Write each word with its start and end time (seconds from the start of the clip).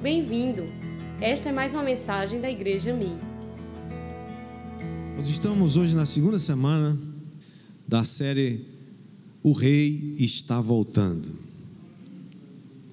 Bem-vindo! 0.00 0.62
Esta 1.20 1.48
é 1.48 1.52
mais 1.52 1.74
uma 1.74 1.82
mensagem 1.82 2.40
da 2.40 2.48
Igreja 2.48 2.94
Mi. 2.94 3.18
Nós 5.16 5.28
estamos 5.28 5.76
hoje 5.76 5.96
na 5.96 6.06
segunda 6.06 6.38
semana 6.38 6.96
da 7.86 8.04
série 8.04 8.60
O 9.42 9.50
Rei 9.50 10.14
está 10.16 10.60
voltando. 10.60 11.26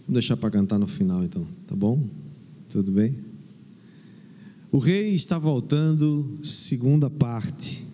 Vou 0.07 0.13
deixar 0.13 0.35
para 0.35 0.49
cantar 0.49 0.79
no 0.79 0.87
final 0.87 1.23
então, 1.23 1.47
tá 1.67 1.75
bom? 1.75 2.03
Tudo 2.71 2.91
bem? 2.91 3.15
O 4.71 4.79
Rei 4.79 5.13
está 5.13 5.37
voltando, 5.37 6.39
segunda 6.43 7.07
parte. 7.07 7.85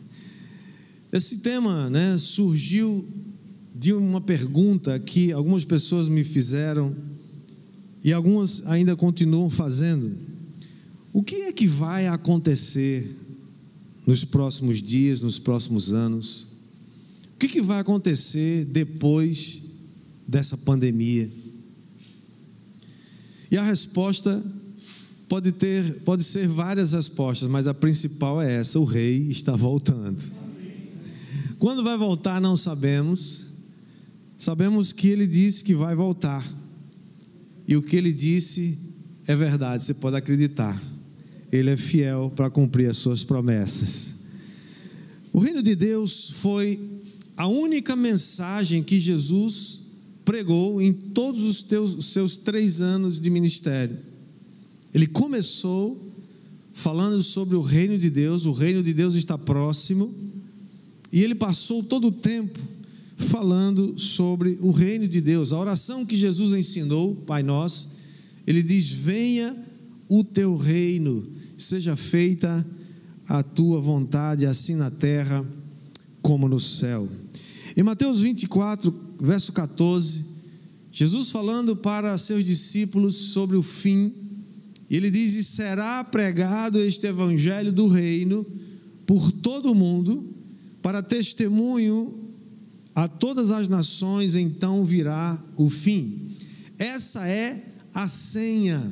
Esse 1.12 1.40
tema, 1.40 1.90
né, 1.90 2.18
surgiu 2.18 3.06
de 3.76 3.92
uma 3.92 4.22
pergunta 4.22 4.98
que 4.98 5.34
algumas 5.34 5.66
pessoas 5.66 6.08
me 6.08 6.24
fizeram 6.24 6.96
e 8.04 8.12
algumas 8.12 8.68
ainda 8.68 8.96
continuam 8.96 9.50
fazendo. 9.50 10.16
O 11.14 11.22
que 11.22 11.36
é 11.36 11.52
que 11.52 11.68
vai 11.68 12.08
acontecer 12.08 13.10
nos 14.08 14.24
próximos 14.24 14.82
dias, 14.82 15.22
nos 15.22 15.38
próximos 15.38 15.92
anos? 15.92 16.48
O 17.36 17.38
que, 17.40 17.48
que 17.48 17.62
vai 17.62 17.80
acontecer 17.80 18.66
depois 18.66 19.64
dessa 20.28 20.58
pandemia? 20.58 21.30
E 23.50 23.58
a 23.58 23.64
resposta 23.64 24.42
pode 25.28 25.52
ter, 25.52 26.02
pode 26.02 26.24
ser 26.24 26.48
várias 26.48 26.94
respostas, 26.94 27.50
mas 27.50 27.68
a 27.68 27.74
principal 27.74 28.42
é 28.42 28.56
essa: 28.56 28.80
o 28.80 28.86
rei 28.86 29.30
está 29.30 29.56
voltando. 29.56 30.22
Quando 31.60 31.84
vai 31.84 31.98
voltar, 31.98 32.42
não 32.42 32.58
sabemos. 32.58 33.50
Sabemos 34.38 34.92
que 34.92 35.08
ele 35.10 35.28
disse 35.28 35.64
que 35.64 35.76
vai 35.76 35.94
voltar. 35.94 36.44
E 37.72 37.78
o 37.78 37.82
que 37.82 37.96
ele 37.96 38.12
disse 38.12 38.78
é 39.26 39.34
verdade, 39.34 39.86
você 39.86 39.94
pode 39.94 40.18
acreditar. 40.18 40.84
Ele 41.50 41.70
é 41.70 41.78
fiel 41.78 42.30
para 42.36 42.50
cumprir 42.50 42.90
as 42.90 42.98
suas 42.98 43.24
promessas. 43.24 44.26
O 45.32 45.40
reino 45.40 45.64
de 45.64 45.74
Deus 45.74 46.32
foi 46.32 46.78
a 47.38 47.48
única 47.48 47.96
mensagem 47.96 48.84
que 48.84 48.98
Jesus 48.98 49.84
pregou 50.26 50.82
em 50.82 50.92
todos 50.92 51.44
os, 51.44 51.64
teus, 51.64 51.94
os 51.94 52.08
seus 52.08 52.36
três 52.36 52.82
anos 52.82 53.22
de 53.22 53.30
ministério. 53.30 53.98
Ele 54.94 55.08
começou 55.08 55.98
falando 56.74 57.24
sobre 57.24 57.56
o 57.56 57.62
reino 57.62 57.98
de 57.98 58.10
Deus, 58.10 58.46
o 58.46 58.52
reino 58.52 58.84
de 58.84 58.94
Deus 58.94 59.16
está 59.16 59.38
próximo, 59.38 60.14
e 61.10 61.24
ele 61.24 61.36
passou 61.36 61.82
todo 61.82 62.08
o 62.08 62.12
tempo 62.12 62.60
falando 63.22 63.98
sobre 63.98 64.58
o 64.62 64.72
reino 64.72 65.08
de 65.08 65.22
Deus. 65.22 65.54
A 65.54 65.60
oração 65.60 66.06
que 66.06 66.16
Jesus 66.16 66.54
ensinou, 66.54 67.16
Pai 67.16 67.44
Nosso, 67.44 67.98
ele 68.46 68.62
diz: 68.62 68.90
Venha 68.90 69.56
o 70.10 70.24
teu 70.24 70.56
reino, 70.56 71.26
seja 71.58 71.96
feita 71.96 72.66
a 73.28 73.42
tua 73.42 73.80
vontade, 73.80 74.46
assim 74.46 74.76
na 74.76 74.92
terra 74.92 75.46
como 76.22 76.48
no 76.48 76.60
céu. 76.60 77.08
Em 77.78 77.84
Mateus 77.84 78.20
24, 78.20 78.94
verso 79.20 79.54
14, 79.54 80.26
Jesus 80.92 81.32
falando 81.32 81.76
para 81.76 82.18
seus 82.18 82.46
discípulos 82.46 83.16
sobre 83.16 83.56
o 83.56 83.64
fim, 83.64 84.14
ele 84.90 85.10
diz: 85.10 85.34
E 85.34 85.44
será 85.44 86.04
pregado 86.04 86.80
este 86.80 87.08
evangelho 87.08 87.72
do 87.72 87.88
reino 87.88 88.46
por 89.06 89.32
todo 89.32 89.72
o 89.72 89.76
mundo, 89.76 90.34
para 90.82 91.02
testemunho 91.02 92.21
a 92.94 93.08
todas 93.08 93.52
as 93.52 93.68
nações, 93.68 94.36
então 94.36 94.84
virá 94.84 95.42
o 95.56 95.70
fim. 95.70 96.32
Essa 96.78 97.28
é 97.28 97.64
a 97.94 98.08
senha, 98.08 98.92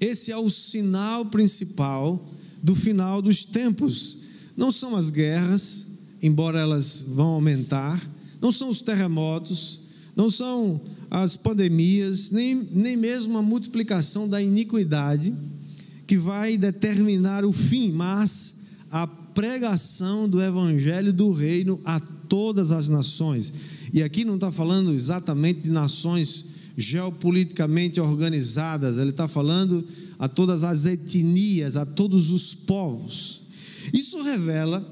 esse 0.00 0.32
é 0.32 0.36
o 0.36 0.48
sinal 0.48 1.26
principal 1.26 2.28
do 2.62 2.74
final 2.74 3.20
dos 3.20 3.44
tempos. 3.44 4.18
Não 4.56 4.70
são 4.72 4.96
as 4.96 5.10
guerras, 5.10 5.98
embora 6.22 6.58
elas 6.58 7.04
vão 7.08 7.28
aumentar, 7.28 8.00
não 8.40 8.50
são 8.50 8.68
os 8.68 8.80
terremotos, 8.80 9.80
não 10.16 10.28
são 10.28 10.80
as 11.10 11.36
pandemias, 11.36 12.30
nem, 12.30 12.68
nem 12.72 12.96
mesmo 12.96 13.36
a 13.38 13.42
multiplicação 13.42 14.28
da 14.28 14.40
iniquidade 14.40 15.34
que 16.06 16.16
vai 16.16 16.56
determinar 16.56 17.44
o 17.44 17.52
fim, 17.52 17.92
mas 17.92 18.66
a 18.90 19.06
pregação 19.40 20.28
do 20.28 20.42
evangelho 20.42 21.14
do 21.14 21.32
reino 21.32 21.80
a 21.82 21.98
todas 21.98 22.72
as 22.72 22.90
nações. 22.90 23.50
E 23.90 24.02
aqui 24.02 24.22
não 24.22 24.34
está 24.34 24.52
falando 24.52 24.92
exatamente 24.92 25.60
de 25.60 25.70
nações 25.70 26.44
geopoliticamente 26.76 27.98
organizadas, 27.98 28.98
ele 28.98 29.08
está 29.08 29.26
falando 29.26 29.82
a 30.18 30.28
todas 30.28 30.62
as 30.62 30.84
etnias, 30.84 31.78
a 31.78 31.86
todos 31.86 32.30
os 32.30 32.52
povos. 32.52 33.40
Isso 33.94 34.22
revela 34.22 34.86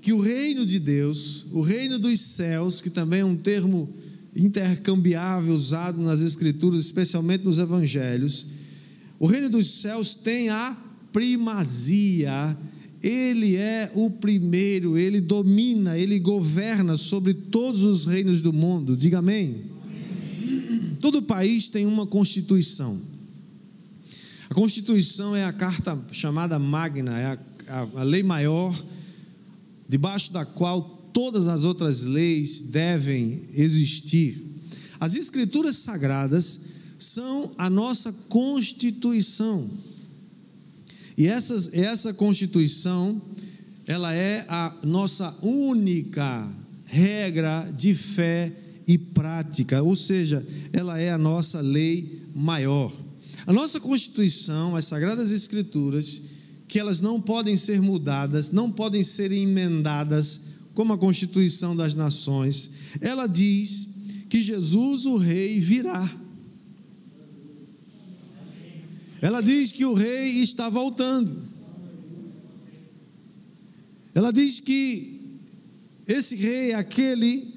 que 0.00 0.12
o 0.12 0.20
reino 0.20 0.64
de 0.64 0.78
Deus, 0.78 1.46
o 1.50 1.60
reino 1.60 1.98
dos 1.98 2.20
céus, 2.20 2.80
que 2.80 2.90
também 2.90 3.22
é 3.22 3.24
um 3.24 3.36
termo 3.36 3.92
intercambiável 4.34 5.52
usado 5.52 6.00
nas 6.00 6.20
Escrituras, 6.20 6.84
especialmente 6.84 7.44
nos 7.44 7.58
Evangelhos, 7.58 8.46
o 9.18 9.26
reino 9.26 9.50
dos 9.50 9.66
céus 9.80 10.14
tem 10.14 10.50
a 10.50 10.76
primazia 11.12 12.56
ele 13.02 13.56
é 13.56 13.90
o 13.94 14.10
primeiro, 14.10 14.98
ele 14.98 15.20
domina, 15.20 15.96
ele 15.96 16.18
governa 16.18 16.96
sobre 16.96 17.32
todos 17.32 17.84
os 17.84 18.06
reinos 18.06 18.40
do 18.40 18.52
mundo. 18.52 18.96
Diga 18.96 19.18
amém. 19.18 19.62
Todo 21.00 21.22
país 21.22 21.68
tem 21.68 21.86
uma 21.86 22.06
constituição. 22.06 23.00
A 24.50 24.54
constituição 24.54 25.36
é 25.36 25.44
a 25.44 25.52
carta 25.52 25.98
chamada 26.10 26.58
Magna, 26.58 27.18
é 27.18 27.26
a, 27.26 27.38
a, 27.68 28.00
a 28.00 28.02
lei 28.02 28.22
maior, 28.22 28.74
debaixo 29.88 30.32
da 30.32 30.44
qual 30.44 31.10
todas 31.12 31.46
as 31.46 31.64
outras 31.64 32.02
leis 32.02 32.62
devem 32.70 33.42
existir. 33.54 34.48
As 34.98 35.14
escrituras 35.14 35.76
sagradas 35.76 36.60
são 36.98 37.52
a 37.56 37.70
nossa 37.70 38.12
constituição. 38.28 39.68
E 41.18 41.26
essas, 41.26 41.74
essa 41.74 42.14
Constituição, 42.14 43.20
ela 43.88 44.14
é 44.14 44.46
a 44.48 44.72
nossa 44.84 45.36
única 45.42 46.48
regra 46.84 47.68
de 47.76 47.92
fé 47.92 48.52
e 48.86 48.96
prática, 48.96 49.82
ou 49.82 49.96
seja, 49.96 50.46
ela 50.72 51.00
é 51.00 51.10
a 51.10 51.18
nossa 51.18 51.60
lei 51.60 52.22
maior. 52.36 52.92
A 53.44 53.52
nossa 53.52 53.80
Constituição, 53.80 54.76
as 54.76 54.84
Sagradas 54.84 55.32
Escrituras, 55.32 56.22
que 56.68 56.78
elas 56.78 57.00
não 57.00 57.20
podem 57.20 57.56
ser 57.56 57.82
mudadas, 57.82 58.52
não 58.52 58.70
podem 58.70 59.02
ser 59.02 59.32
emendadas, 59.32 60.42
como 60.72 60.92
a 60.92 60.98
Constituição 60.98 61.74
das 61.74 61.96
Nações, 61.96 62.74
ela 63.00 63.26
diz 63.26 64.04
que 64.28 64.40
Jesus, 64.40 65.04
o 65.04 65.16
Rei, 65.16 65.58
virá. 65.58 66.08
Ela 69.20 69.42
diz 69.42 69.72
que 69.72 69.84
o 69.84 69.94
rei 69.94 70.40
está 70.40 70.68
voltando. 70.68 71.42
Ela 74.14 74.32
diz 74.32 74.60
que 74.60 75.38
esse 76.06 76.34
rei 76.36 76.72
aquele 76.72 77.54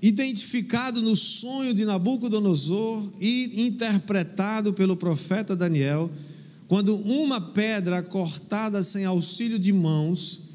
identificado 0.00 1.00
no 1.00 1.14
sonho 1.14 1.72
de 1.72 1.84
Nabucodonosor 1.84 3.12
e 3.20 3.66
interpretado 3.66 4.72
pelo 4.72 4.96
profeta 4.96 5.54
Daniel, 5.54 6.10
quando 6.66 6.96
uma 6.96 7.40
pedra 7.40 8.02
cortada 8.02 8.82
sem 8.82 9.04
auxílio 9.04 9.58
de 9.58 9.72
mãos 9.72 10.51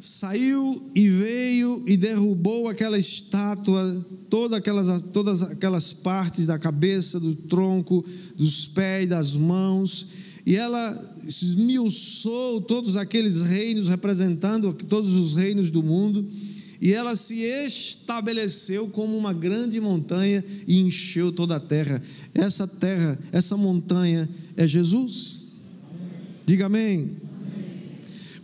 saiu 0.00 0.90
e 0.94 1.08
veio 1.08 1.84
e 1.86 1.96
derrubou 1.96 2.68
aquela 2.68 2.98
estátua, 2.98 4.06
todas 4.30 4.58
aquelas, 4.58 5.02
todas 5.02 5.42
aquelas 5.42 5.92
partes 5.92 6.46
da 6.46 6.58
cabeça, 6.58 7.20
do 7.20 7.34
tronco, 7.34 8.04
dos 8.34 8.66
pés, 8.68 9.08
das 9.08 9.36
mãos, 9.36 10.08
e 10.46 10.56
ela 10.56 10.98
esmiuçou 11.26 12.62
todos 12.62 12.96
aqueles 12.96 13.42
reinos, 13.42 13.88
representando 13.88 14.72
todos 14.72 15.14
os 15.14 15.34
reinos 15.34 15.68
do 15.68 15.82
mundo, 15.82 16.26
e 16.80 16.94
ela 16.94 17.14
se 17.14 17.42
estabeleceu 17.42 18.88
como 18.88 19.16
uma 19.16 19.34
grande 19.34 19.78
montanha 19.78 20.42
e 20.66 20.80
encheu 20.80 21.30
toda 21.30 21.56
a 21.56 21.60
terra. 21.60 22.02
Essa 22.34 22.66
terra, 22.66 23.18
essa 23.30 23.54
montanha 23.54 24.26
é 24.56 24.66
Jesus. 24.66 25.48
Diga 26.46 26.66
amém. 26.66 27.29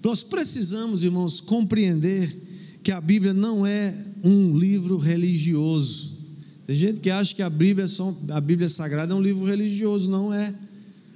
Nós 0.07 0.23
precisamos, 0.23 1.03
irmãos, 1.03 1.41
compreender 1.41 2.33
que 2.81 2.93
a 2.93 3.01
Bíblia 3.01 3.35
não 3.35 3.67
é 3.67 3.93
um 4.23 4.57
livro 4.57 4.99
religioso. 4.99 6.19
Tem 6.65 6.77
gente 6.77 7.01
que 7.01 7.11
acha 7.11 7.35
que 7.35 7.43
a 7.43 7.51
Bíblia, 7.51 7.87
é 7.87 8.33
a 8.33 8.41
Bíblia 8.41 8.69
Sagrada 8.69 9.13
é 9.13 9.17
um 9.17 9.21
livro 9.21 9.45
religioso, 9.45 10.09
não 10.09 10.33
é. 10.33 10.55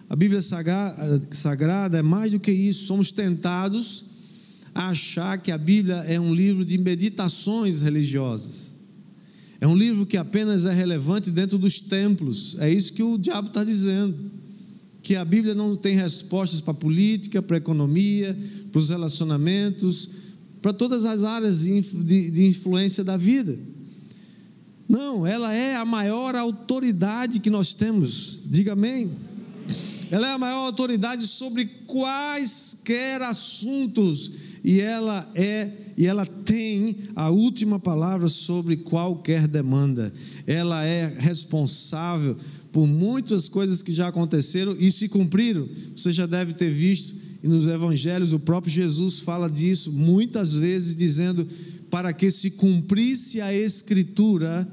A 0.09 0.17
Bíblia 0.17 0.41
Sagrada 0.43 1.99
é 1.99 2.03
mais 2.03 2.33
do 2.33 2.41
que 2.41 2.51
isso. 2.51 2.87
Somos 2.87 3.13
tentados 3.13 4.07
a 4.75 4.89
achar 4.89 5.39
que 5.39 5.53
a 5.53 5.59
Bíblia 5.59 5.99
é 6.09 6.19
um 6.19 6.35
livro 6.35 6.65
de 6.65 6.77
meditações 6.77 7.83
religiosas. 7.83 8.75
É 9.61 9.69
um 9.69 9.77
livro 9.77 10.05
que 10.05 10.17
apenas 10.17 10.67
é 10.67 10.73
relevante 10.73 11.31
dentro 11.31 11.59
dos 11.59 11.79
templos. 11.79 12.57
É 12.59 12.69
isso 12.69 12.93
que 12.93 13.05
o 13.05 13.17
diabo 13.17 13.47
está 13.47 13.63
dizendo. 13.63 14.17
Que 15.01 15.15
a 15.15 15.25
Bíblia 15.25 15.55
não 15.55 15.77
tem 15.77 15.97
respostas 15.97 16.61
para 16.61 16.73
a 16.73 16.75
política, 16.75 17.41
para 17.41 17.57
a 17.57 17.59
economia, 17.59 18.37
para 18.71 18.79
os 18.79 18.91
relacionamentos, 18.91 20.11
para 20.63 20.73
todas 20.73 21.05
as 21.05 21.25
áreas 21.25 21.63
de 21.63 22.47
influência 22.47 23.03
da 23.03 23.17
vida. 23.17 23.59
Não, 24.89 25.27
ela 25.27 25.55
é 25.55 25.77
a 25.77 25.85
maior 25.85 26.35
autoridade 26.35 27.39
que 27.39 27.49
nós 27.49 27.73
temos. 27.73 28.41
Diga 28.47 28.73
amém. 28.73 29.11
Ela 30.11 30.29
é 30.29 30.33
a 30.33 30.39
maior 30.39 30.67
autoridade 30.67 31.27
sobre 31.27 31.65
quaisquer 31.87 33.23
assuntos 33.23 34.33
e 34.65 34.81
ela 34.81 35.31
é 35.35 35.71
e 35.97 36.07
ela 36.07 36.25
tem 36.25 36.97
a 37.15 37.29
última 37.29 37.79
palavra 37.79 38.27
sobre 38.27 38.79
qualquer 38.79 39.47
demanda. 39.47 40.13
Ela 40.47 40.85
é 40.85 41.15
responsável 41.19 42.37
por 42.73 42.87
muitas 42.87 43.49
coisas 43.49 43.83
que 43.83 43.93
já 43.93 44.09
aconteceram 44.09 44.75
e 44.79 44.91
se 44.91 45.09
cumpriram. 45.09 45.69
Você 45.95 46.11
já 46.11 46.25
deve 46.25 46.55
ter 46.55 46.71
visto 46.71 47.20
e 47.43 47.49
nos 47.49 47.67
evangelhos 47.67 48.33
o 48.33 48.39
próprio 48.39 48.73
Jesus 48.73 49.21
fala 49.21 49.49
disso 49.49 49.93
muitas 49.93 50.55
vezes 50.55 50.95
dizendo 50.95 51.47
para 51.91 52.13
que 52.13 52.31
se 52.31 52.53
cumprisse 52.53 53.41
a 53.41 53.53
escritura, 53.53 54.69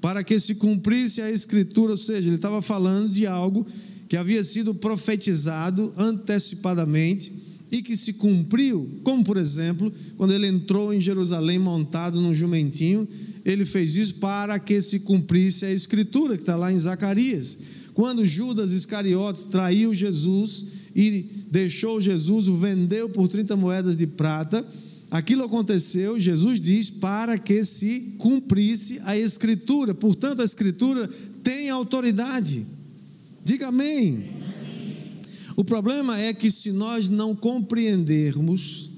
para 0.00 0.22
que 0.22 0.38
se 0.38 0.56
cumprisse 0.56 1.22
a 1.22 1.30
escritura, 1.30 1.92
ou 1.92 1.96
seja, 1.96 2.28
ele 2.28 2.36
estava 2.36 2.60
falando 2.60 3.10
de 3.10 3.26
algo 3.26 3.66
que 4.08 4.16
havia 4.16 4.44
sido 4.44 4.74
profetizado 4.74 5.92
antecipadamente 5.96 7.32
e 7.72 7.82
que 7.82 7.96
se 7.96 8.14
cumpriu, 8.14 9.00
como 9.02 9.24
por 9.24 9.36
exemplo, 9.36 9.92
quando 10.16 10.32
ele 10.32 10.46
entrou 10.46 10.92
em 10.92 11.00
Jerusalém 11.00 11.58
montado 11.58 12.20
num 12.20 12.34
jumentinho, 12.34 13.08
ele 13.44 13.64
fez 13.64 13.96
isso 13.96 14.16
para 14.16 14.58
que 14.58 14.80
se 14.80 15.00
cumprisse 15.00 15.64
a 15.64 15.72
escritura 15.72 16.36
que 16.36 16.42
está 16.42 16.56
lá 16.56 16.72
em 16.72 16.78
Zacarias. 16.78 17.58
Quando 17.92 18.26
Judas 18.26 18.72
Iscariotes 18.72 19.44
traiu 19.44 19.94
Jesus 19.94 20.66
e 20.94 21.43
deixou 21.54 22.00
Jesus, 22.00 22.48
o 22.48 22.56
vendeu 22.56 23.08
por 23.08 23.28
30 23.28 23.54
moedas 23.54 23.96
de 23.96 24.08
prata, 24.08 24.66
aquilo 25.08 25.44
aconteceu, 25.44 26.18
Jesus 26.18 26.58
diz, 26.58 26.90
para 26.90 27.38
que 27.38 27.62
se 27.62 28.16
cumprisse 28.18 28.98
a 29.04 29.16
escritura. 29.16 29.94
Portanto, 29.94 30.42
a 30.42 30.44
escritura 30.44 31.08
tem 31.44 31.70
autoridade. 31.70 32.66
Diga 33.44 33.68
amém. 33.68 34.24
O 35.54 35.62
problema 35.62 36.18
é 36.18 36.34
que 36.34 36.50
se 36.50 36.72
nós 36.72 37.08
não 37.08 37.36
compreendermos 37.36 38.90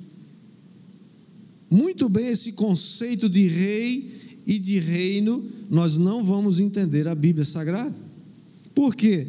muito 1.71 2.09
bem 2.09 2.29
esse 2.29 2.53
conceito 2.53 3.29
de 3.29 3.47
rei 3.47 4.41
e 4.47 4.59
de 4.59 4.79
reino, 4.79 5.45
nós 5.69 5.99
não 5.99 6.25
vamos 6.25 6.59
entender 6.59 7.07
a 7.07 7.15
Bíblia 7.15 7.45
Sagrada. 7.45 7.95
Por 8.75 8.97
quê? 8.97 9.27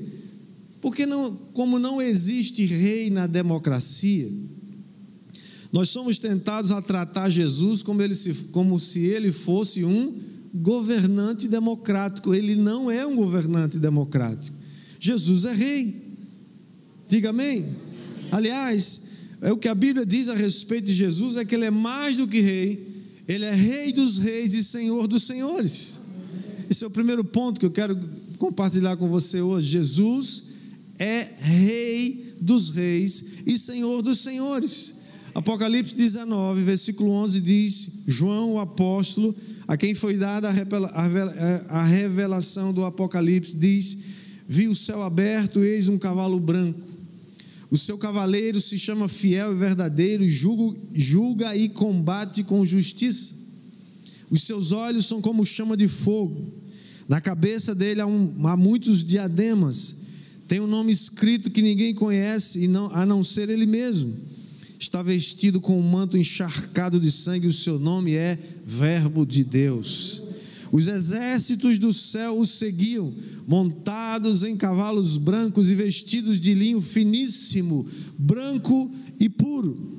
Porque 0.87 1.05
não, 1.05 1.35
como 1.51 1.77
não 1.77 2.01
existe 2.01 2.65
rei 2.65 3.09
na 3.09 3.27
democracia, 3.27 4.31
nós 5.69 5.89
somos 5.89 6.17
tentados 6.17 6.71
a 6.71 6.81
tratar 6.81 7.29
Jesus 7.29 7.83
como, 7.83 8.01
ele 8.01 8.15
se, 8.15 8.33
como 8.53 8.79
se 8.79 9.01
ele 9.01 9.29
fosse 9.33 9.83
um 9.83 10.15
governante 10.53 11.49
democrático. 11.49 12.33
Ele 12.33 12.55
não 12.55 12.89
é 12.89 13.05
um 13.05 13.17
governante 13.17 13.77
democrático. 13.77 14.55
Jesus 14.97 15.43
é 15.43 15.51
rei. 15.53 15.93
Diga 17.05 17.31
amém. 17.31 17.65
Aliás, 18.31 19.09
é 19.41 19.51
o 19.51 19.57
que 19.57 19.67
a 19.67 19.75
Bíblia 19.75 20.05
diz 20.05 20.29
a 20.29 20.35
respeito 20.35 20.85
de 20.85 20.93
Jesus 20.93 21.35
é 21.35 21.43
que 21.43 21.53
ele 21.53 21.65
é 21.65 21.69
mais 21.69 22.15
do 22.15 22.29
que 22.29 22.39
rei, 22.39 23.03
ele 23.27 23.43
é 23.43 23.53
rei 23.53 23.91
dos 23.91 24.17
reis 24.19 24.53
e 24.53 24.63
senhor 24.63 25.05
dos 25.05 25.23
senhores. 25.23 25.99
Esse 26.69 26.85
é 26.85 26.87
o 26.87 26.91
primeiro 26.91 27.25
ponto 27.25 27.59
que 27.59 27.65
eu 27.65 27.71
quero 27.71 27.99
compartilhar 28.37 28.95
com 28.95 29.09
você 29.09 29.41
hoje. 29.41 29.67
Jesus 29.67 30.55
é 30.99 31.27
rei 31.39 32.35
dos 32.41 32.69
reis 32.69 33.39
e 33.45 33.57
senhor 33.57 34.01
dos 34.01 34.19
senhores. 34.19 34.95
Apocalipse 35.33 35.95
19, 35.95 36.63
versículo 36.63 37.11
11 37.11 37.39
diz: 37.41 38.03
João, 38.07 38.53
o 38.53 38.59
apóstolo, 38.59 39.35
a 39.67 39.77
quem 39.77 39.93
foi 39.93 40.17
dada 40.17 40.49
a 41.69 41.83
revelação 41.83 42.73
do 42.73 42.85
Apocalipse, 42.85 43.55
diz: 43.55 43.97
Vi 44.47 44.67
o 44.67 44.75
céu 44.75 45.03
aberto, 45.03 45.63
eis 45.63 45.87
um 45.87 45.97
cavalo 45.97 46.39
branco 46.39 46.87
o 47.69 47.77
seu 47.77 47.97
cavaleiro 47.97 48.61
se 48.61 48.79
chama 48.79 49.09
fiel 49.09 49.51
e 49.51 49.55
verdadeiro, 49.55 50.27
julga, 50.27 50.79
julga 50.93 51.55
e 51.55 51.67
combate 51.67 52.43
com 52.43 52.65
justiça. 52.65 53.33
Os 54.29 54.43
seus 54.43 54.71
olhos 54.71 55.05
são 55.05 55.21
como 55.21 55.45
chama 55.45 55.75
de 55.75 55.87
fogo. 55.87 56.53
Na 57.07 57.19
cabeça 57.19 57.75
dele 57.75 57.99
há, 57.99 58.07
um, 58.07 58.47
há 58.47 58.55
muitos 58.55 59.03
diademas. 59.03 60.06
Tem 60.47 60.59
um 60.61 60.67
nome 60.67 60.91
escrito 60.91 61.51
que 61.51 61.61
ninguém 61.61 61.93
conhece, 61.93 62.65
e 62.65 62.69
a 62.91 63.05
não 63.05 63.23
ser 63.23 63.49
ele 63.49 63.65
mesmo. 63.65 64.15
Está 64.79 65.01
vestido 65.01 65.59
com 65.59 65.77
um 65.77 65.83
manto 65.83 66.17
encharcado 66.17 66.99
de 66.99 67.11
sangue, 67.11 67.47
o 67.47 67.53
seu 67.53 67.77
nome 67.77 68.13
é 68.15 68.37
Verbo 68.63 69.25
de 69.25 69.43
Deus. 69.43 70.23
Os 70.71 70.87
exércitos 70.87 71.77
do 71.77 71.91
céu 71.91 72.39
o 72.39 72.45
seguiam, 72.45 73.13
montados 73.47 74.43
em 74.43 74.55
cavalos 74.55 75.17
brancos 75.17 75.69
e 75.69 75.75
vestidos 75.75 76.39
de 76.39 76.53
linho 76.53 76.81
finíssimo, 76.81 77.85
branco 78.17 78.91
e 79.19 79.27
puro. 79.27 79.97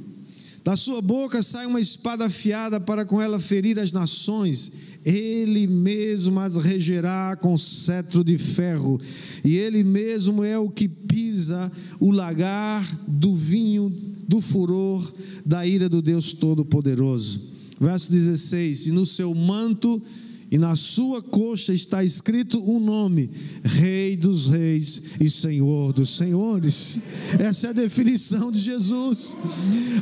Da 0.64 0.76
sua 0.76 1.00
boca 1.00 1.42
sai 1.42 1.66
uma 1.66 1.80
espada 1.80 2.26
afiada 2.26 2.78
para 2.78 3.04
com 3.04 3.20
ela 3.20 3.38
ferir 3.38 3.78
as 3.78 3.90
nações. 3.90 4.87
Ele 5.04 5.66
mesmo 5.66 6.38
as 6.40 6.56
regerá 6.56 7.36
com 7.40 7.56
cetro 7.56 8.22
de 8.22 8.36
ferro, 8.36 9.00
e 9.44 9.56
ele 9.56 9.82
mesmo 9.84 10.44
é 10.44 10.58
o 10.58 10.68
que 10.68 10.88
pisa 10.88 11.70
o 11.98 12.10
lagar 12.10 12.84
do 13.06 13.34
vinho 13.34 13.92
do 14.26 14.40
furor 14.40 15.10
da 15.44 15.66
ira 15.66 15.88
do 15.88 16.02
Deus 16.02 16.32
Todo-Poderoso. 16.32 17.40
Verso 17.80 18.10
16: 18.10 18.88
E 18.88 18.92
no 18.92 19.06
seu 19.06 19.34
manto 19.34 20.02
e 20.50 20.56
na 20.56 20.74
sua 20.74 21.20
coxa 21.22 21.74
está 21.74 22.02
escrito 22.02 22.58
um 22.58 22.80
nome: 22.80 23.30
Rei 23.62 24.16
dos 24.16 24.46
Reis 24.46 25.02
e 25.20 25.28
Senhor 25.28 25.92
dos 25.92 26.16
Senhores. 26.16 26.98
Essa 27.38 27.68
é 27.68 27.70
a 27.70 27.74
definição 27.74 28.50
de 28.50 28.58
Jesus. 28.58 29.36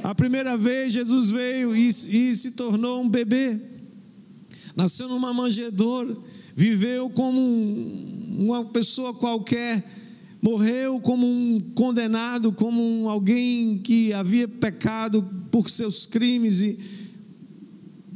A 0.02 0.14
primeira 0.14 0.56
vez 0.56 0.92
Jesus 0.92 1.30
veio 1.30 1.74
e, 1.74 1.88
e 1.88 2.36
se 2.36 2.52
tornou 2.52 3.02
um 3.02 3.08
bebê, 3.08 3.60
nasceu 4.76 5.08
numa 5.08 5.32
manjedoura, 5.32 6.16
viveu 6.54 7.08
como 7.10 7.40
um, 7.40 8.36
uma 8.46 8.64
pessoa 8.66 9.14
qualquer, 9.14 9.82
morreu 10.42 11.00
como 11.00 11.26
um 11.26 11.58
condenado, 11.74 12.52
como 12.52 12.80
um, 12.80 13.08
alguém 13.08 13.78
que 13.78 14.12
havia 14.12 14.46
pecado 14.46 15.26
por 15.50 15.70
seus 15.70 16.04
crimes 16.04 16.60
e 16.60 16.78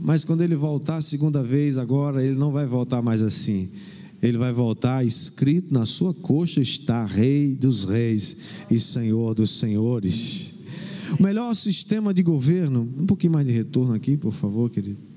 mas 0.02 0.24
quando 0.24 0.40
ele 0.40 0.54
voltar 0.54 0.96
a 0.96 1.00
segunda 1.02 1.42
vez, 1.42 1.76
agora, 1.76 2.24
ele 2.24 2.34
não 2.34 2.50
vai 2.50 2.64
voltar 2.64 3.02
mais 3.02 3.22
assim. 3.22 3.68
Ele 4.22 4.38
vai 4.38 4.50
voltar 4.50 5.04
escrito 5.04 5.74
na 5.74 5.84
sua 5.84 6.14
coxa 6.14 6.62
está 6.62 7.04
Rei 7.04 7.54
dos 7.54 7.84
Reis 7.84 8.38
e 8.70 8.80
Senhor 8.80 9.34
dos 9.34 9.58
Senhores. 9.58 10.54
O 11.18 11.22
melhor 11.22 11.54
sistema 11.54 12.14
de 12.14 12.22
governo, 12.22 12.88
um 12.96 13.04
pouquinho 13.04 13.34
mais 13.34 13.46
de 13.46 13.52
retorno 13.52 13.92
aqui, 13.92 14.16
por 14.16 14.32
favor, 14.32 14.70
querido. 14.70 15.09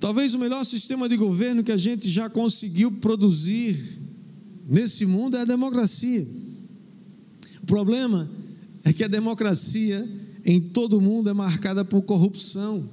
Talvez 0.00 0.32
o 0.34 0.38
melhor 0.38 0.64
sistema 0.64 1.06
de 1.06 1.16
governo 1.16 1.62
que 1.62 1.70
a 1.70 1.76
gente 1.76 2.08
já 2.08 2.30
conseguiu 2.30 2.90
produzir 2.90 4.00
nesse 4.66 5.04
mundo 5.04 5.36
é 5.36 5.42
a 5.42 5.44
democracia. 5.44 6.26
O 7.62 7.66
problema 7.66 8.28
é 8.82 8.94
que 8.94 9.04
a 9.04 9.08
democracia 9.08 10.08
em 10.42 10.58
todo 10.58 10.96
o 10.96 11.02
mundo 11.02 11.28
é 11.28 11.34
marcada 11.34 11.84
por 11.84 12.00
corrupção 12.00 12.88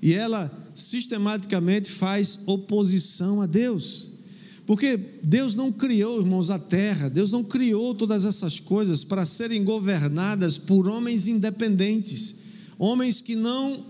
e 0.00 0.14
ela 0.14 0.50
sistematicamente 0.74 1.90
faz 1.90 2.40
oposição 2.46 3.42
a 3.42 3.46
Deus. 3.46 4.12
Porque 4.64 4.98
Deus 5.22 5.54
não 5.54 5.70
criou, 5.70 6.20
irmãos, 6.20 6.50
a 6.50 6.58
terra, 6.58 7.10
Deus 7.10 7.30
não 7.30 7.44
criou 7.44 7.94
todas 7.94 8.24
essas 8.24 8.58
coisas 8.58 9.04
para 9.04 9.26
serem 9.26 9.62
governadas 9.64 10.56
por 10.56 10.88
homens 10.88 11.26
independentes, 11.26 12.36
homens 12.78 13.20
que 13.20 13.34
não 13.34 13.84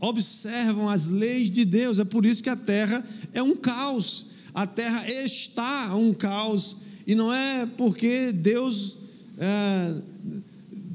observam 0.00 0.88
as 0.88 1.08
leis 1.08 1.50
de 1.50 1.64
Deus. 1.64 1.98
É 1.98 2.04
por 2.04 2.24
isso 2.26 2.42
que 2.42 2.50
a 2.50 2.56
terra 2.56 3.04
é 3.32 3.42
um 3.42 3.56
caos, 3.56 4.26
a 4.54 4.66
terra 4.66 5.08
está 5.10 5.94
um 5.94 6.12
caos, 6.12 6.78
e 7.06 7.14
não 7.14 7.32
é 7.32 7.66
porque 7.66 8.32
Deus 8.32 8.98
é, 9.38 9.94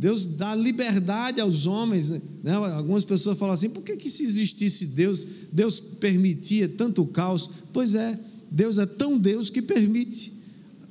Deus 0.03 0.25
dá 0.25 0.53
liberdade 0.53 1.39
aos 1.39 1.65
homens. 1.65 2.09
Né? 2.09 2.53
Algumas 2.53 3.05
pessoas 3.05 3.37
falam 3.37 3.53
assim: 3.53 3.69
por 3.69 3.83
que, 3.83 3.95
que 3.95 4.09
se 4.09 4.23
existisse 4.23 4.87
Deus, 4.87 5.25
Deus 5.51 5.79
permitia 5.79 6.67
tanto 6.67 7.05
caos? 7.05 7.49
Pois 7.71 7.95
é, 7.95 8.19
Deus 8.51 8.79
é 8.79 8.85
tão 8.85 9.17
Deus 9.17 9.49
que 9.49 9.61
permite 9.61 10.33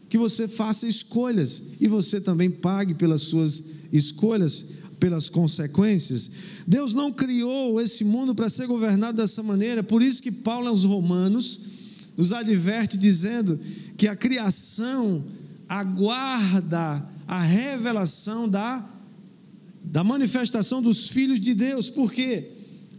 que 0.08 0.16
você 0.16 0.48
faça 0.48 0.86
escolhas 0.86 1.72
e 1.78 1.88
você 1.88 2.20
também 2.20 2.50
pague 2.50 2.94
pelas 2.94 3.22
suas 3.22 3.64
escolhas. 3.92 4.81
Pelas 5.02 5.28
consequências. 5.28 6.30
Deus 6.64 6.94
não 6.94 7.10
criou 7.10 7.80
esse 7.80 8.04
mundo 8.04 8.36
para 8.36 8.48
ser 8.48 8.68
governado 8.68 9.16
dessa 9.16 9.42
maneira, 9.42 9.82
por 9.82 10.00
isso 10.00 10.22
que 10.22 10.30
Paulo 10.30 10.68
aos 10.68 10.84
Romanos 10.84 11.62
nos 12.16 12.32
adverte 12.32 12.96
dizendo 12.96 13.58
que 13.96 14.06
a 14.06 14.14
criação 14.14 15.24
aguarda 15.68 17.04
a 17.26 17.40
revelação 17.40 18.48
da, 18.48 18.88
da 19.82 20.04
manifestação 20.04 20.80
dos 20.80 21.08
filhos 21.08 21.40
de 21.40 21.52
Deus, 21.52 21.90
porque 21.90 22.50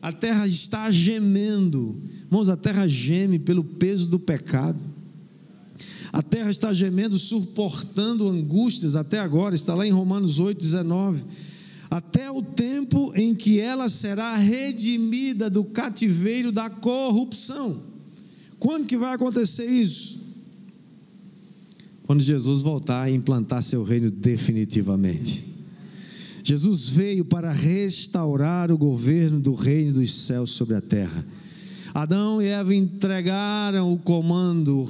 a 0.01 0.11
terra 0.11 0.45
está 0.45 0.91
gemendo, 0.91 2.01
irmãos, 2.25 2.49
a 2.49 2.57
terra 2.57 2.85
geme 2.85 3.39
pelo 3.39 3.63
peso 3.63 4.07
do 4.07 4.19
pecado. 4.19 4.83
A 6.11 6.21
terra 6.21 6.49
está 6.49 6.73
gemendo, 6.73 7.17
suportando 7.17 8.27
angústias 8.27 8.97
até 8.97 9.19
agora, 9.19 9.55
está 9.55 9.73
lá 9.73 9.87
em 9.87 9.91
Romanos 9.91 10.37
8, 10.37 10.59
19. 10.59 11.23
Até 11.93 12.31
o 12.31 12.41
tempo 12.41 13.13
em 13.15 13.35
que 13.35 13.59
ela 13.59 13.87
será 13.87 14.35
redimida 14.35 15.47
do 15.47 15.63
cativeiro 15.63 16.51
da 16.51 16.67
corrupção. 16.67 17.79
Quando 18.57 18.87
que 18.87 18.97
vai 18.97 19.13
acontecer 19.13 19.67
isso? 19.67 20.19
Quando 22.01 22.23
Jesus 22.23 22.63
voltar 22.63 23.11
e 23.11 23.13
implantar 23.13 23.61
seu 23.61 23.83
reino 23.83 24.09
definitivamente. 24.09 25.43
Jesus 26.43 26.89
veio 26.89 27.23
para 27.23 27.51
restaurar 27.53 28.71
o 28.71 28.77
governo 28.77 29.39
do 29.39 29.53
reino 29.53 29.93
dos 29.93 30.11
céus 30.15 30.49
sobre 30.49 30.73
a 30.75 30.81
terra. 30.81 31.23
Adão 31.93 32.41
e 32.41 32.47
Eva 32.47 32.73
entregaram 32.73 33.93
o 33.93 33.99
comando 33.99 34.85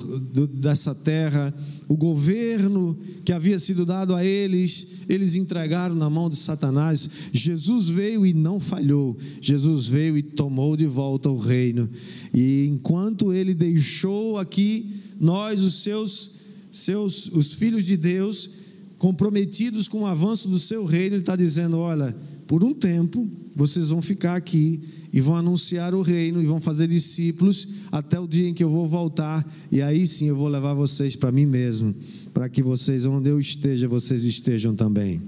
dessa 0.53 0.95
terra, 0.95 1.53
o 1.89 1.98
governo 1.98 2.98
que 3.25 3.33
havia 3.33 3.60
sido 3.60 3.86
dado 3.86 4.15
a 4.15 4.24
eles, 4.24 5.01
eles 5.10 5.36
entregaram 5.36 5.95
na 5.95 6.10
mão 6.10 6.29
de 6.29 6.38
Satanás. 6.38 7.10
Jesus 7.33 7.89
veio 7.89 8.25
e 8.25 8.33
não 8.33 8.57
falhou. 8.57 9.17
Jesus 9.41 9.89
veio 9.89 10.17
e 10.17 10.24
tomou 10.24 10.77
de 10.77 10.86
volta 10.86 11.29
o 11.29 11.38
reino. 11.38 11.89
E 12.33 12.67
enquanto 12.67 13.33
ele 13.33 13.53
deixou 13.53 14.38
aqui 14.38 15.01
nós, 15.19 15.62
os 15.62 15.83
seus, 15.83 16.39
seus, 16.72 17.27
os 17.27 17.53
filhos 17.53 17.86
de 17.86 17.98
Deus, 17.98 18.50
comprometidos 18.98 19.89
com 19.89 20.03
o 20.03 20.05
avanço 20.05 20.48
do 20.48 20.57
seu 20.57 20.86
reino, 20.86 21.15
ele 21.15 21.24
está 21.24 21.36
dizendo: 21.36 21.77
olha, 21.77 22.15
por 22.48 22.63
um 22.63 22.74
tempo 22.74 23.27
vocês 23.55 23.89
vão 23.89 24.01
ficar 24.01 24.36
aqui 24.36 24.81
e 25.13 25.22
vão 25.22 25.36
anunciar 25.36 25.93
o 25.93 26.01
reino 26.01 26.41
e 26.41 26.46
vão 26.48 26.60
fazer 26.60 26.88
discípulos 26.88 27.67
até 27.91 28.20
o 28.20 28.27
dia 28.27 28.50
em 28.50 28.53
que 28.53 28.63
eu 28.63 28.70
vou 28.70 28.88
voltar 28.88 29.48
e 29.72 29.79
aí 29.79 30.08
sim 30.08 30.27
eu 30.27 30.36
vou 30.36 30.48
levar 30.48 30.74
vocês 30.74 31.15
para 31.15 31.32
mim 31.32 31.46
mesmo, 31.46 31.93
para 32.34 32.50
que 32.50 32.63
vocês 32.63 33.05
onde 33.05 33.29
eu 33.29 33.39
esteja, 33.39 33.88
vocês 33.88 34.25
estejam 34.25 34.75
também. 34.75 35.22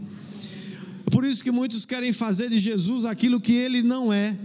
Por 1.12 1.24
isso 1.24 1.44
que 1.44 1.51
muitos 1.51 1.86
querem 1.86 2.12
fazer 2.12 2.50
de 2.50 2.58
Jesus 2.58 3.06
aquilo 3.06 3.39
que 3.39 3.54
ele 3.54 3.84
não 3.84 4.12
é, 4.12 4.36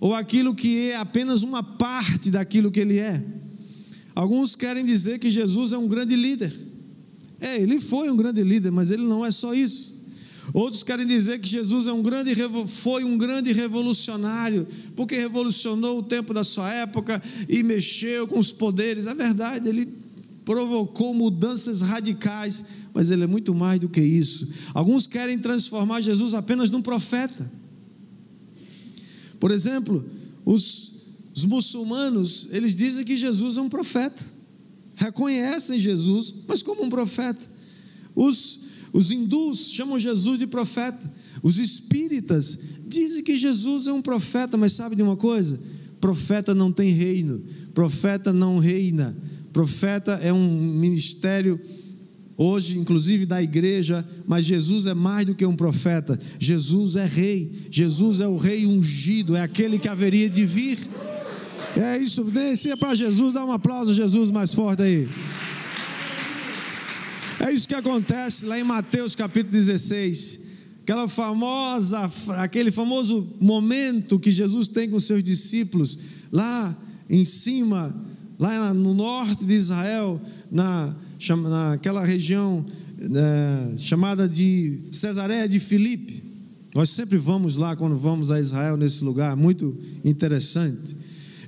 ou 0.00 0.12
aquilo 0.12 0.52
que 0.52 0.90
é 0.90 0.96
apenas 0.96 1.44
uma 1.44 1.62
parte 1.62 2.28
daquilo 2.28 2.70
que 2.70 2.80
ele 2.80 2.98
é. 2.98 3.24
Alguns 4.16 4.56
querem 4.56 4.84
dizer 4.84 5.20
que 5.20 5.30
Jesus 5.30 5.72
é 5.72 5.78
um 5.78 5.86
grande 5.86 6.16
líder. 6.16 6.52
É, 7.38 7.60
ele 7.60 7.78
foi 7.78 8.10
um 8.10 8.16
grande 8.16 8.42
líder, 8.42 8.72
mas 8.72 8.90
ele 8.90 9.04
não 9.04 9.24
é 9.24 9.30
só 9.30 9.54
isso. 9.54 9.95
Outros 10.52 10.82
querem 10.82 11.06
dizer 11.06 11.40
que 11.40 11.48
Jesus 11.48 11.86
é 11.86 11.92
um 11.92 12.02
grande, 12.02 12.34
foi 12.66 13.04
um 13.04 13.18
grande 13.18 13.52
revolucionário, 13.52 14.66
porque 14.94 15.16
revolucionou 15.16 15.98
o 15.98 16.02
tempo 16.02 16.32
da 16.32 16.44
sua 16.44 16.72
época 16.72 17.22
e 17.48 17.62
mexeu 17.62 18.26
com 18.26 18.38
os 18.38 18.52
poderes. 18.52 19.06
É 19.06 19.14
verdade, 19.14 19.68
ele 19.68 19.88
provocou 20.44 21.12
mudanças 21.12 21.80
radicais, 21.80 22.66
mas 22.94 23.10
ele 23.10 23.24
é 23.24 23.26
muito 23.26 23.54
mais 23.54 23.80
do 23.80 23.88
que 23.88 24.00
isso. 24.00 24.52
Alguns 24.72 25.06
querem 25.06 25.38
transformar 25.38 26.00
Jesus 26.00 26.34
apenas 26.34 26.70
num 26.70 26.80
profeta. 26.80 27.50
Por 29.40 29.50
exemplo, 29.50 30.04
os, 30.44 31.02
os 31.34 31.44
muçulmanos, 31.44 32.48
eles 32.52 32.74
dizem 32.74 33.04
que 33.04 33.16
Jesus 33.16 33.56
é 33.56 33.60
um 33.60 33.68
profeta, 33.68 34.24
reconhecem 34.94 35.78
Jesus, 35.78 36.32
mas 36.46 36.62
como 36.62 36.84
um 36.84 36.88
profeta. 36.88 37.46
Os 38.14 38.65
os 38.96 39.10
hindus 39.10 39.72
chamam 39.72 39.98
Jesus 39.98 40.38
de 40.38 40.46
profeta. 40.46 41.12
Os 41.42 41.58
espíritas 41.58 42.58
dizem 42.88 43.22
que 43.22 43.36
Jesus 43.36 43.86
é 43.86 43.92
um 43.92 44.00
profeta, 44.00 44.56
mas 44.56 44.72
sabe 44.72 44.96
de 44.96 45.02
uma 45.02 45.18
coisa? 45.18 45.60
Profeta 46.00 46.54
não 46.54 46.72
tem 46.72 46.88
reino, 46.88 47.42
profeta 47.74 48.32
não 48.32 48.56
reina. 48.56 49.14
Profeta 49.52 50.12
é 50.22 50.32
um 50.32 50.48
ministério 50.78 51.60
hoje, 52.38 52.78
inclusive 52.78 53.26
da 53.26 53.42
igreja, 53.42 54.02
mas 54.26 54.46
Jesus 54.46 54.86
é 54.86 54.94
mais 54.94 55.26
do 55.26 55.34
que 55.34 55.44
um 55.44 55.54
profeta. 55.54 56.18
Jesus 56.38 56.96
é 56.96 57.04
rei. 57.04 57.52
Jesus 57.70 58.22
é 58.22 58.26
o 58.26 58.38
rei 58.38 58.64
ungido, 58.64 59.36
é 59.36 59.42
aquele 59.42 59.78
que 59.78 59.90
haveria 59.90 60.30
de 60.30 60.46
vir. 60.46 60.78
É 61.76 61.98
isso, 61.98 62.24
descia 62.24 62.78
para 62.78 62.94
Jesus, 62.94 63.34
dá 63.34 63.44
um 63.44 63.52
aplauso 63.52 63.90
a 63.90 63.94
Jesus 63.94 64.30
mais 64.30 64.54
forte 64.54 64.82
aí. 64.82 65.06
É 67.46 67.52
isso 67.52 67.68
que 67.68 67.76
acontece 67.76 68.44
lá 68.44 68.58
em 68.58 68.64
Mateus 68.64 69.14
capítulo 69.14 69.52
16. 69.52 70.40
Aquela 70.82 71.06
famosa, 71.06 72.10
aquele 72.38 72.72
famoso 72.72 73.24
momento 73.40 74.18
que 74.18 74.32
Jesus 74.32 74.66
tem 74.66 74.90
com 74.90 74.98
seus 74.98 75.22
discípulos, 75.22 75.96
lá 76.32 76.76
em 77.08 77.24
cima, 77.24 77.94
lá 78.36 78.74
no 78.74 78.92
norte 78.94 79.44
de 79.44 79.54
Israel, 79.54 80.20
na, 80.50 80.92
naquela 81.48 82.04
região 82.04 82.66
né, 82.98 83.76
chamada 83.78 84.28
de 84.28 84.80
Cesareia 84.90 85.46
de 85.46 85.60
Filipe. 85.60 86.24
Nós 86.74 86.90
sempre 86.90 87.16
vamos 87.16 87.54
lá 87.54 87.76
quando 87.76 87.96
vamos 87.96 88.32
a 88.32 88.40
Israel, 88.40 88.76
nesse 88.76 89.04
lugar, 89.04 89.36
muito 89.36 89.78
interessante. 90.04 90.96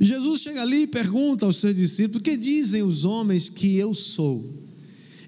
Jesus 0.00 0.42
chega 0.42 0.62
ali 0.62 0.82
e 0.82 0.86
pergunta 0.86 1.44
aos 1.44 1.56
seus 1.56 1.74
discípulos: 1.74 2.20
O 2.20 2.22
que 2.22 2.36
dizem 2.36 2.84
os 2.84 3.04
homens 3.04 3.48
que 3.48 3.76
eu 3.76 3.92
sou? 3.94 4.67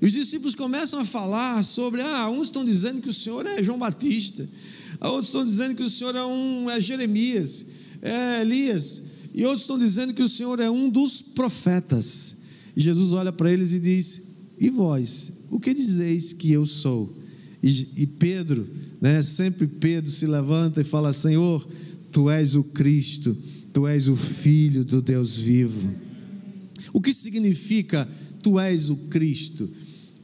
E 0.01 0.07
os 0.07 0.13
discípulos 0.13 0.55
começam 0.55 1.01
a 1.01 1.05
falar 1.05 1.63
sobre, 1.63 2.01
ah, 2.01 2.31
uns 2.31 2.47
estão 2.47 2.65
dizendo 2.65 3.03
que 3.03 3.09
o 3.09 3.13
Senhor 3.13 3.47
é 3.47 3.63
João 3.63 3.79
Batista, 3.79 4.49
outros 5.01 5.27
estão 5.27 5.45
dizendo 5.45 5.75
que 5.75 5.83
o 5.83 5.91
Senhor 5.91 6.15
é 6.17 6.25
um 6.25 6.71
é 6.71 6.81
Jeremias, 6.81 7.67
é 8.01 8.41
Elias, 8.41 9.03
e 9.35 9.45
outros 9.45 9.63
estão 9.63 9.79
dizendo 9.79 10.15
que 10.15 10.23
o 10.23 10.29
Senhor 10.29 10.59
é 10.59 10.71
um 10.71 10.89
dos 10.89 11.21
profetas. 11.21 12.37
E 12.77 12.81
Jesus 12.81 13.13
olha 13.13 13.33
para 13.33 13.53
eles 13.53 13.73
e 13.73 13.79
diz: 13.79 14.23
E 14.59 14.71
vós, 14.71 15.45
o 15.51 15.61
que 15.61 15.75
dizeis 15.75 16.33
que 16.33 16.51
eu 16.51 16.65
sou? 16.65 17.17
E, 17.63 17.69
e 17.97 18.07
Pedro, 18.07 18.67
né, 19.01 19.23
sempre 19.23 19.67
Pedro 19.67 20.11
se 20.11 20.27
levanta 20.27 20.81
e 20.81 20.85
fala: 20.85 21.13
Senhor, 21.13 21.67
tu 22.11 22.31
és 22.31 22.55
o 22.55 22.65
Cristo, 22.65 23.37
tu 23.73 23.87
és 23.87 24.09
o 24.09 24.17
Filho 24.17 24.85
do 24.85 25.01
Deus 25.03 25.37
vivo. 25.37 25.93
O 26.93 27.01
que 27.01 27.13
significa 27.13 28.09
tu 28.43 28.59
és 28.59 28.91
o 28.91 28.97
Cristo? 28.97 29.69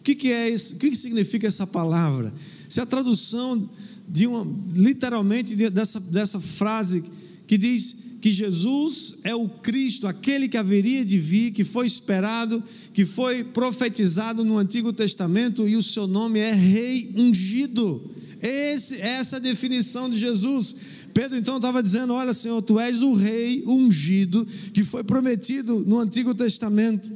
Que, 0.07 0.15
que 0.15 0.31
é 0.31 0.49
isso? 0.49 0.77
O 0.77 0.79
que, 0.79 0.91
que 0.91 0.97
significa 0.97 1.49
essa 1.49 1.67
palavra? 1.67 2.33
Se 2.69 2.81
a 2.81 2.87
tradução 2.87 3.69
de 4.09 4.25
uma, 4.29 4.47
literalmente 4.73 5.57
dessa, 5.69 5.99
dessa 5.99 6.39
frase 6.39 7.03
que 7.45 7.59
diz 7.59 7.97
que 8.21 8.31
Jesus 8.31 9.17
é 9.25 9.35
o 9.35 9.49
Cristo, 9.49 10.07
aquele 10.07 10.49
que 10.49 10.57
haveria 10.57 11.05
de 11.05 11.19
vir, 11.19 11.51
que 11.51 11.65
foi 11.65 11.87
esperado, 11.87 12.63
que 12.93 13.05
foi 13.05 13.43
profetizado 13.43 14.45
no 14.45 14.59
Antigo 14.59 14.93
Testamento 14.93 15.67
e 15.67 15.75
o 15.75 15.83
seu 15.83 16.07
nome 16.07 16.39
é 16.39 16.53
Rei 16.53 17.13
Ungido. 17.17 18.01
Esse, 18.41 19.01
essa 19.01 19.37
é 19.37 19.39
a 19.39 19.43
definição 19.43 20.09
de 20.09 20.17
Jesus. 20.19 20.77
Pedro 21.13 21.37
então 21.37 21.57
estava 21.57 21.83
dizendo: 21.83 22.13
Olha, 22.13 22.33
Senhor, 22.33 22.63
tu 22.63 22.79
és 22.79 23.03
o 23.03 23.13
Rei 23.13 23.65
ungido 23.67 24.47
que 24.73 24.85
foi 24.85 25.03
prometido 25.03 25.83
no 25.85 25.99
Antigo 25.99 26.33
Testamento. 26.33 27.11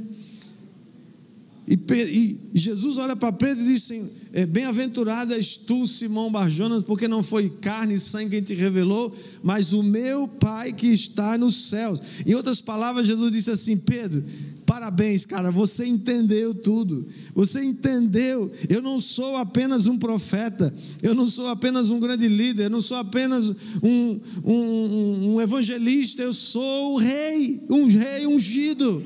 E, 1.70 2.40
e 2.52 2.58
Jesus 2.58 2.98
olha 2.98 3.14
para 3.14 3.30
Pedro 3.30 3.62
e 3.62 3.66
diz 3.68 3.84
assim: 3.84 4.10
é, 4.32 4.44
Bem-aventurado 4.44 5.32
és 5.32 5.54
tu, 5.54 5.86
Simão 5.86 6.28
Barjonas, 6.28 6.82
porque 6.82 7.06
não 7.06 7.22
foi 7.22 7.48
carne 7.48 7.94
e 7.94 8.00
sangue 8.00 8.30
quem 8.30 8.42
te 8.42 8.54
revelou, 8.54 9.14
mas 9.40 9.72
o 9.72 9.80
meu 9.80 10.26
Pai 10.26 10.72
que 10.72 10.88
está 10.88 11.38
nos 11.38 11.68
céus. 11.68 12.02
Em 12.26 12.34
outras 12.34 12.60
palavras, 12.60 13.06
Jesus 13.06 13.30
disse 13.30 13.52
assim: 13.52 13.76
Pedro, 13.76 14.24
parabéns, 14.66 15.24
cara, 15.24 15.52
você 15.52 15.86
entendeu 15.86 16.52
tudo. 16.52 17.06
Você 17.36 17.62
entendeu. 17.62 18.50
Eu 18.68 18.82
não 18.82 18.98
sou 18.98 19.36
apenas 19.36 19.86
um 19.86 19.96
profeta, 19.96 20.74
eu 21.00 21.14
não 21.14 21.26
sou 21.26 21.46
apenas 21.46 21.88
um 21.88 22.00
grande 22.00 22.26
líder, 22.26 22.64
eu 22.64 22.70
não 22.70 22.80
sou 22.80 22.96
apenas 22.96 23.54
um, 23.80 24.18
um, 24.44 25.34
um 25.34 25.40
evangelista, 25.40 26.20
eu 26.20 26.32
sou 26.32 26.94
o 26.94 26.96
rei, 26.96 27.62
um 27.70 27.86
rei 27.86 28.26
ungido. 28.26 29.04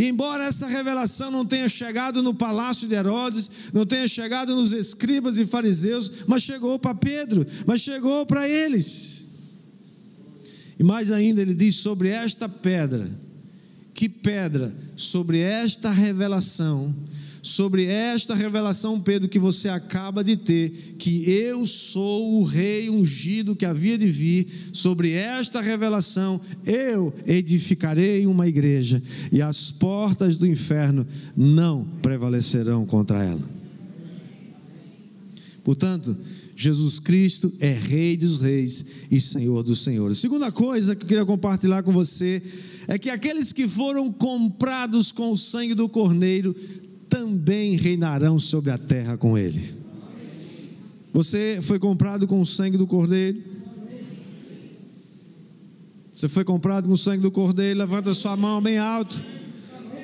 E 0.00 0.06
embora 0.06 0.44
essa 0.44 0.66
revelação 0.66 1.30
não 1.30 1.44
tenha 1.44 1.68
chegado 1.68 2.22
no 2.22 2.32
palácio 2.32 2.88
de 2.88 2.94
Herodes, 2.94 3.50
não 3.70 3.84
tenha 3.84 4.08
chegado 4.08 4.56
nos 4.56 4.72
escribas 4.72 5.36
e 5.36 5.44
fariseus, 5.44 6.24
mas 6.26 6.42
chegou 6.42 6.78
para 6.78 6.94
Pedro, 6.94 7.46
mas 7.66 7.82
chegou 7.82 8.24
para 8.24 8.48
eles. 8.48 9.28
E 10.78 10.82
mais 10.82 11.12
ainda, 11.12 11.42
ele 11.42 11.52
diz 11.52 11.76
sobre 11.76 12.08
esta 12.08 12.48
pedra: 12.48 13.10
que 13.92 14.08
pedra? 14.08 14.74
Sobre 14.96 15.40
esta 15.40 15.90
revelação, 15.90 16.94
sobre 17.42 17.84
esta 17.84 18.34
revelação, 18.34 19.00
Pedro, 19.00 19.28
que 19.28 19.38
você 19.38 19.68
acaba 19.68 20.22
de 20.22 20.36
ter, 20.36 20.96
que 20.98 21.30
eu 21.30 21.66
sou 21.66 22.40
o 22.40 22.44
rei 22.44 22.90
ungido 22.90 23.56
que 23.56 23.64
havia 23.64 23.96
de 23.96 24.06
vir, 24.06 24.70
sobre 24.72 25.12
esta 25.12 25.60
revelação 25.60 26.40
eu 26.66 27.12
edificarei 27.26 28.26
uma 28.26 28.46
igreja, 28.46 29.02
e 29.32 29.40
as 29.40 29.70
portas 29.70 30.36
do 30.36 30.46
inferno 30.46 31.06
não 31.36 31.84
prevalecerão 32.02 32.84
contra 32.84 33.22
ela. 33.22 33.60
Portanto, 35.64 36.16
Jesus 36.56 36.98
Cristo 36.98 37.50
é 37.58 37.72
Rei 37.72 38.16
dos 38.18 38.38
Reis 38.38 38.84
e 39.10 39.18
Senhor 39.18 39.62
dos 39.62 39.82
Senhores. 39.82 40.18
Segunda 40.18 40.52
coisa 40.52 40.94
que 40.94 41.04
eu 41.04 41.08
queria 41.08 41.24
compartilhar 41.24 41.82
com 41.82 41.90
você 41.90 42.42
é 42.86 42.98
que 42.98 43.08
aqueles 43.08 43.52
que 43.52 43.68
foram 43.68 44.12
comprados 44.12 45.12
com 45.12 45.30
o 45.30 45.38
sangue 45.38 45.74
do 45.74 45.88
Cordeiro 45.88 46.54
também 47.20 47.76
reinarão 47.76 48.38
sobre 48.38 48.70
a 48.70 48.78
terra 48.78 49.14
com 49.14 49.36
ele. 49.36 49.74
Você 51.12 51.58
foi 51.60 51.78
comprado 51.78 52.26
com 52.26 52.40
o 52.40 52.46
sangue 52.46 52.78
do 52.78 52.86
Cordeiro? 52.86 53.38
Você 56.10 56.28
foi 56.28 56.44
comprado 56.44 56.88
com 56.88 56.94
o 56.94 56.96
sangue 56.96 57.22
do 57.22 57.30
Cordeiro? 57.30 57.78
Levanta 57.78 58.14
sua 58.14 58.36
mão 58.36 58.62
bem 58.62 58.78
alto. 58.78 59.22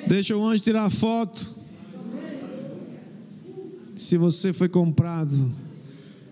Deixa 0.05 0.37
o 0.37 0.45
anjo 0.45 0.61
tirar 0.61 0.85
a 0.85 0.89
foto. 0.91 1.55
Se 3.95 4.15
você 4.15 4.53
foi 4.53 4.69
comprado, 4.69 5.51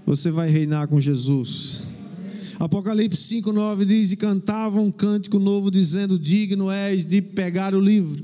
você 0.06 0.30
vai 0.30 0.50
reinar 0.50 0.88
com 0.88 1.01
Jesus. 1.01 1.82
Apocalipse 2.60 3.42
5,9 3.42 3.86
diz: 3.86 4.12
E 4.12 4.15
cantavam 4.15 4.86
um 4.86 4.92
cântico 4.92 5.39
novo, 5.39 5.72
dizendo: 5.72 6.20
Digno 6.20 6.70
és 6.70 7.04
de 7.04 7.24
pegar 7.24 7.74
o 7.74 7.82
livro 7.82 8.24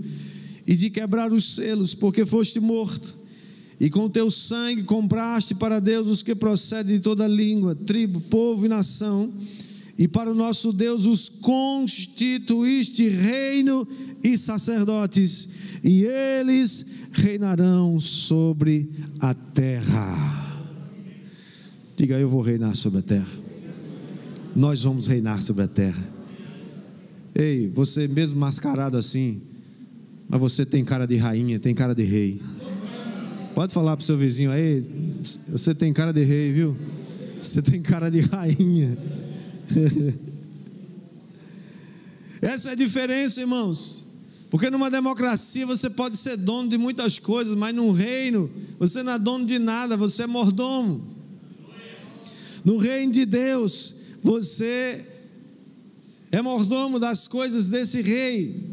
e 0.72 0.76
de 0.78 0.90
quebrar 0.90 1.34
os 1.34 1.56
selos, 1.56 1.94
porque 1.94 2.26
foste 2.26 2.58
morto, 2.58 3.18
e 3.78 3.90
com 3.90 4.10
teu 4.10 4.32
sangue 4.32 4.84
compraste 4.84 5.54
para 5.54 5.82
Deus 5.82 6.08
os 6.08 6.24
que 6.24 6.34
procedem 6.34 6.96
de 6.96 7.02
toda 7.02 7.28
língua, 7.28 7.76
tribo, 7.76 8.22
povo 8.22 8.66
e 8.66 8.70
nação, 8.70 9.34
e 9.98 10.08
para 10.08 10.32
o 10.32 10.34
nosso 10.34 10.72
Deus 10.72 11.06
os 11.06 11.28
constituíste 11.28 13.10
reino 13.10 13.86
e 14.24 14.38
sacerdotes, 14.38 15.50
e 15.84 16.06
eles 16.06 16.86
reinarão 17.12 18.00
sobre 18.00 18.90
a 19.20 19.34
terra. 19.34 20.64
Diga, 21.98 22.18
eu 22.18 22.30
vou 22.30 22.42
reinar 22.42 22.78
sobre 22.78 23.00
a 23.00 23.04
terra. 23.04 23.42
Nós 24.56 24.84
vamos 24.84 25.06
reinar 25.06 25.42
sobre 25.42 25.64
a 25.64 25.68
terra. 25.68 26.10
Ei, 27.36 27.68
você 27.68 28.08
mesmo 28.08 28.40
mascarado 28.40 28.96
assim, 28.96 29.51
mas 30.32 30.40
você 30.40 30.66
tem 30.66 30.82
cara 30.82 31.06
de 31.06 31.18
rainha, 31.18 31.60
tem 31.60 31.76
cara 31.76 31.94
de 31.94 32.04
rei. 32.04 32.42
Pode 33.54 33.74
falar 33.74 33.98
para 33.98 34.02
o 34.02 34.06
seu 34.06 34.16
vizinho 34.16 34.50
aí, 34.50 34.82
você 35.50 35.76
tem 35.76 35.92
cara 35.92 36.14
de 36.14 36.24
rei, 36.24 36.54
viu? 36.54 36.78
Você 37.38 37.62
tem 37.62 37.82
cara 37.82 38.10
de 38.10 38.22
rainha. 38.22 38.98
Essa 42.42 42.70
é 42.70 42.72
a 42.72 42.76
diferença, 42.76 43.42
irmãos. 43.42 44.06
Porque 44.50 44.70
numa 44.70 44.90
democracia 44.90 45.66
você 45.66 45.90
pode 45.90 46.16
ser 46.16 46.38
dono 46.38 46.70
de 46.70 46.78
muitas 46.78 47.20
coisas, 47.20 47.54
mas 47.54 47.76
num 47.76 47.92
reino 47.92 48.50
você 48.80 49.04
não 49.04 49.12
é 49.12 49.20
dono 49.20 49.46
de 49.46 49.60
nada, 49.60 49.98
você 49.98 50.24
é 50.24 50.28
mordomo. 50.28 51.14
No 52.64 52.78
reino 52.78 53.12
de 53.12 53.26
Deus, 53.26 53.96
você 54.24 55.06
é 56.32 56.42
mordomo 56.42 57.00
das 57.00 57.28
coisas 57.28 57.68
desse 57.70 58.02
rei. 58.02 58.71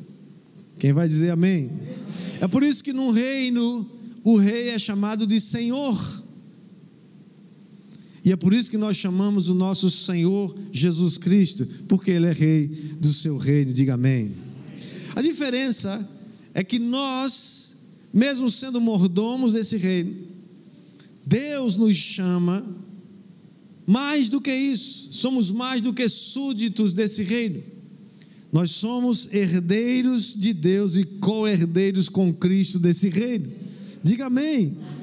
Quem 0.78 0.92
vai 0.92 1.08
dizer 1.08 1.30
amém? 1.30 1.70
É 2.40 2.46
por 2.46 2.62
isso 2.62 2.82
que 2.82 2.92
no 2.92 3.10
reino 3.10 3.88
o 4.22 4.36
rei 4.36 4.68
é 4.68 4.78
chamado 4.78 5.26
de 5.26 5.40
Senhor. 5.40 5.98
E 8.24 8.32
é 8.32 8.36
por 8.36 8.52
isso 8.52 8.70
que 8.70 8.76
nós 8.76 8.96
chamamos 8.96 9.48
o 9.48 9.54
nosso 9.54 9.88
Senhor 9.88 10.54
Jesus 10.70 11.16
Cristo, 11.16 11.66
porque 11.88 12.10
Ele 12.10 12.26
é 12.26 12.32
Rei 12.32 12.66
do 13.00 13.12
seu 13.12 13.38
reino. 13.38 13.72
Diga 13.72 13.94
amém. 13.94 14.34
A 15.16 15.22
diferença 15.22 16.06
é 16.52 16.62
que 16.62 16.78
nós, 16.78 17.86
mesmo 18.12 18.50
sendo 18.50 18.80
mordomos 18.80 19.54
desse 19.54 19.76
reino, 19.76 20.14
Deus 21.24 21.74
nos 21.74 21.96
chama 21.96 22.66
mais 23.86 24.28
do 24.28 24.40
que 24.40 24.54
isso, 24.54 25.14
somos 25.14 25.50
mais 25.50 25.80
do 25.80 25.94
que 25.94 26.06
súditos 26.08 26.92
desse 26.92 27.22
reino. 27.22 27.62
Nós 28.52 28.70
somos 28.70 29.32
herdeiros 29.32 30.34
de 30.34 30.52
Deus 30.52 30.96
e 30.96 31.04
co-herdeiros 31.04 32.08
com 32.08 32.32
Cristo 32.32 32.78
desse 32.78 33.08
reino. 33.10 33.50
Diga 34.02 34.26
amém. 34.26 34.76
amém. 34.80 34.98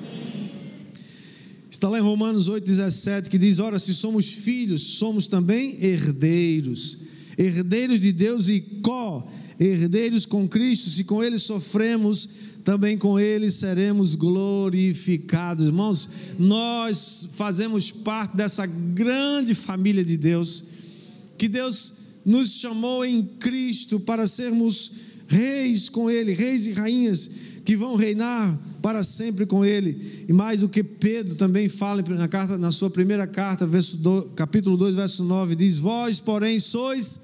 Está 1.69 1.87
lá 1.87 1.99
em 1.99 2.01
Romanos 2.01 2.49
8,17 2.49 3.29
que 3.29 3.37
diz: 3.37 3.59
Ora, 3.59 3.77
se 3.77 3.93
somos 3.93 4.27
filhos, 4.27 4.81
somos 4.81 5.27
também 5.27 5.77
herdeiros, 5.79 6.99
herdeiros 7.37 7.99
de 7.99 8.11
Deus 8.11 8.49
e 8.49 8.61
co-herdeiros 8.81 10.25
com 10.25 10.47
Cristo. 10.47 10.89
Se 10.89 11.03
com 11.03 11.23
Ele 11.23 11.37
sofremos, 11.37 12.29
também 12.63 12.97
com 12.97 13.19
Ele 13.19 13.51
seremos 13.51 14.15
glorificados. 14.15 15.67
Irmãos, 15.67 16.09
nós 16.39 17.29
fazemos 17.35 17.91
parte 17.91 18.35
dessa 18.35 18.65
grande 18.65 19.53
família 19.53 20.03
de 20.03 20.17
Deus, 20.17 20.63
que 21.37 21.47
Deus 21.47 22.04
nos 22.25 22.59
chamou 22.59 23.05
em 23.05 23.23
Cristo 23.23 23.99
para 23.99 24.25
sermos 24.25 24.91
reis 25.27 25.89
com 25.89 26.09
Ele, 26.09 26.33
reis 26.33 26.65
e 26.65 26.73
rainhas 26.73 27.29
que 27.63 27.77
vão 27.77 27.95
reinar 27.95 28.57
para 28.81 29.03
sempre 29.03 29.45
com 29.45 29.63
Ele. 29.63 30.25
E 30.27 30.33
mais 30.33 30.61
do 30.61 30.69
que 30.69 30.83
Pedro 30.83 31.35
também 31.35 31.69
fala 31.69 32.03
na, 32.09 32.27
carta, 32.27 32.57
na 32.57 32.71
sua 32.71 32.89
primeira 32.89 33.27
carta, 33.27 33.67
verso 33.67 33.97
do, 33.97 34.23
capítulo 34.35 34.75
2, 34.77 34.95
verso 34.95 35.23
9, 35.23 35.55
diz: 35.55 35.77
Vós, 35.77 36.19
porém, 36.19 36.57
sois 36.59 37.21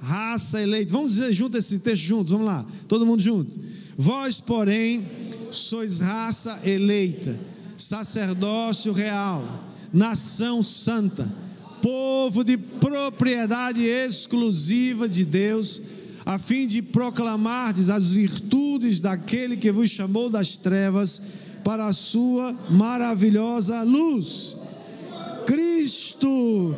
raça 0.00 0.60
eleita. 0.62 0.92
Vamos 0.92 1.12
dizer 1.12 1.32
junto 1.32 1.56
esse 1.56 1.80
texto 1.80 2.04
juntos, 2.04 2.30
vamos 2.30 2.46
lá, 2.46 2.64
todo 2.86 3.04
mundo 3.04 3.20
junto. 3.20 3.58
Vós, 3.96 4.40
porém, 4.40 5.04
sois 5.50 5.98
raça 5.98 6.60
eleita, 6.64 7.38
sacerdócio 7.76 8.92
real, 8.92 9.68
nação 9.92 10.62
santa 10.62 11.47
povo 11.82 12.44
de 12.44 12.56
propriedade 12.56 13.84
exclusiva 13.84 15.08
de 15.08 15.24
Deus, 15.24 15.82
a 16.24 16.38
fim 16.38 16.66
de 16.66 16.82
proclamardes 16.82 17.90
as 17.90 18.12
virtudes 18.12 19.00
daquele 19.00 19.56
que 19.56 19.72
vos 19.72 19.90
chamou 19.90 20.28
das 20.28 20.56
trevas 20.56 21.22
para 21.64 21.86
a 21.86 21.92
sua 21.92 22.52
maravilhosa 22.70 23.82
luz. 23.82 24.56
Cristo, 25.46 26.76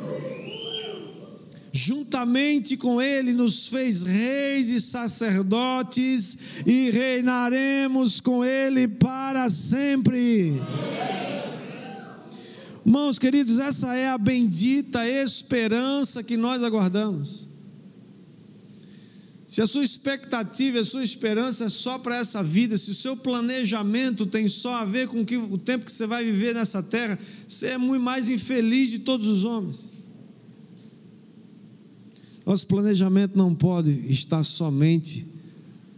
juntamente 1.73 2.77
com 2.77 3.03
Ele, 3.03 3.33
nos 3.33 3.67
fez 3.67 4.05
reis 4.05 4.69
e 4.69 4.81
sacerdotes 4.81 6.39
e 6.67 6.91
reinaremos 6.91 8.21
com 8.21 8.45
Ele 8.45 8.87
para 8.87 9.49
sempre. 9.49 10.61
Irmãos 12.85 13.19
queridos, 13.19 13.59
essa 13.59 13.95
é 13.95 14.09
a 14.09 14.17
bendita 14.17 15.07
esperança 15.07 16.23
que 16.23 16.37
nós 16.37 16.63
aguardamos. 16.63 17.49
Se 19.47 19.61
a 19.61 19.67
sua 19.67 19.83
expectativa, 19.83 20.79
a 20.79 20.85
sua 20.85 21.03
esperança 21.03 21.65
é 21.65 21.69
só 21.69 21.99
para 21.99 22.17
essa 22.17 22.43
vida, 22.43 22.79
se 22.79 22.93
o 22.93 22.95
seu 22.95 23.17
planejamento 23.17 24.25
tem 24.25 24.47
só 24.47 24.75
a 24.75 24.85
ver 24.85 25.09
com 25.09 25.23
o 25.23 25.59
tempo 25.59 25.85
que 25.85 25.93
você 25.93 26.07
vai 26.07 26.25
viver 26.25 26.55
nessa 26.55 26.83
terra, 26.83 27.19
você 27.49 27.67
é 27.69 27.79
muito 27.79 28.03
mais 28.03 28.31
infeliz 28.31 28.91
de 28.91 29.01
todos 29.01 29.27
os 29.27 29.45
homens. 29.45 29.99
Nosso 32.47 32.67
planejamento 32.67 33.37
não 33.37 33.55
pode 33.55 33.91
estar 34.11 34.45
somente 34.45 35.27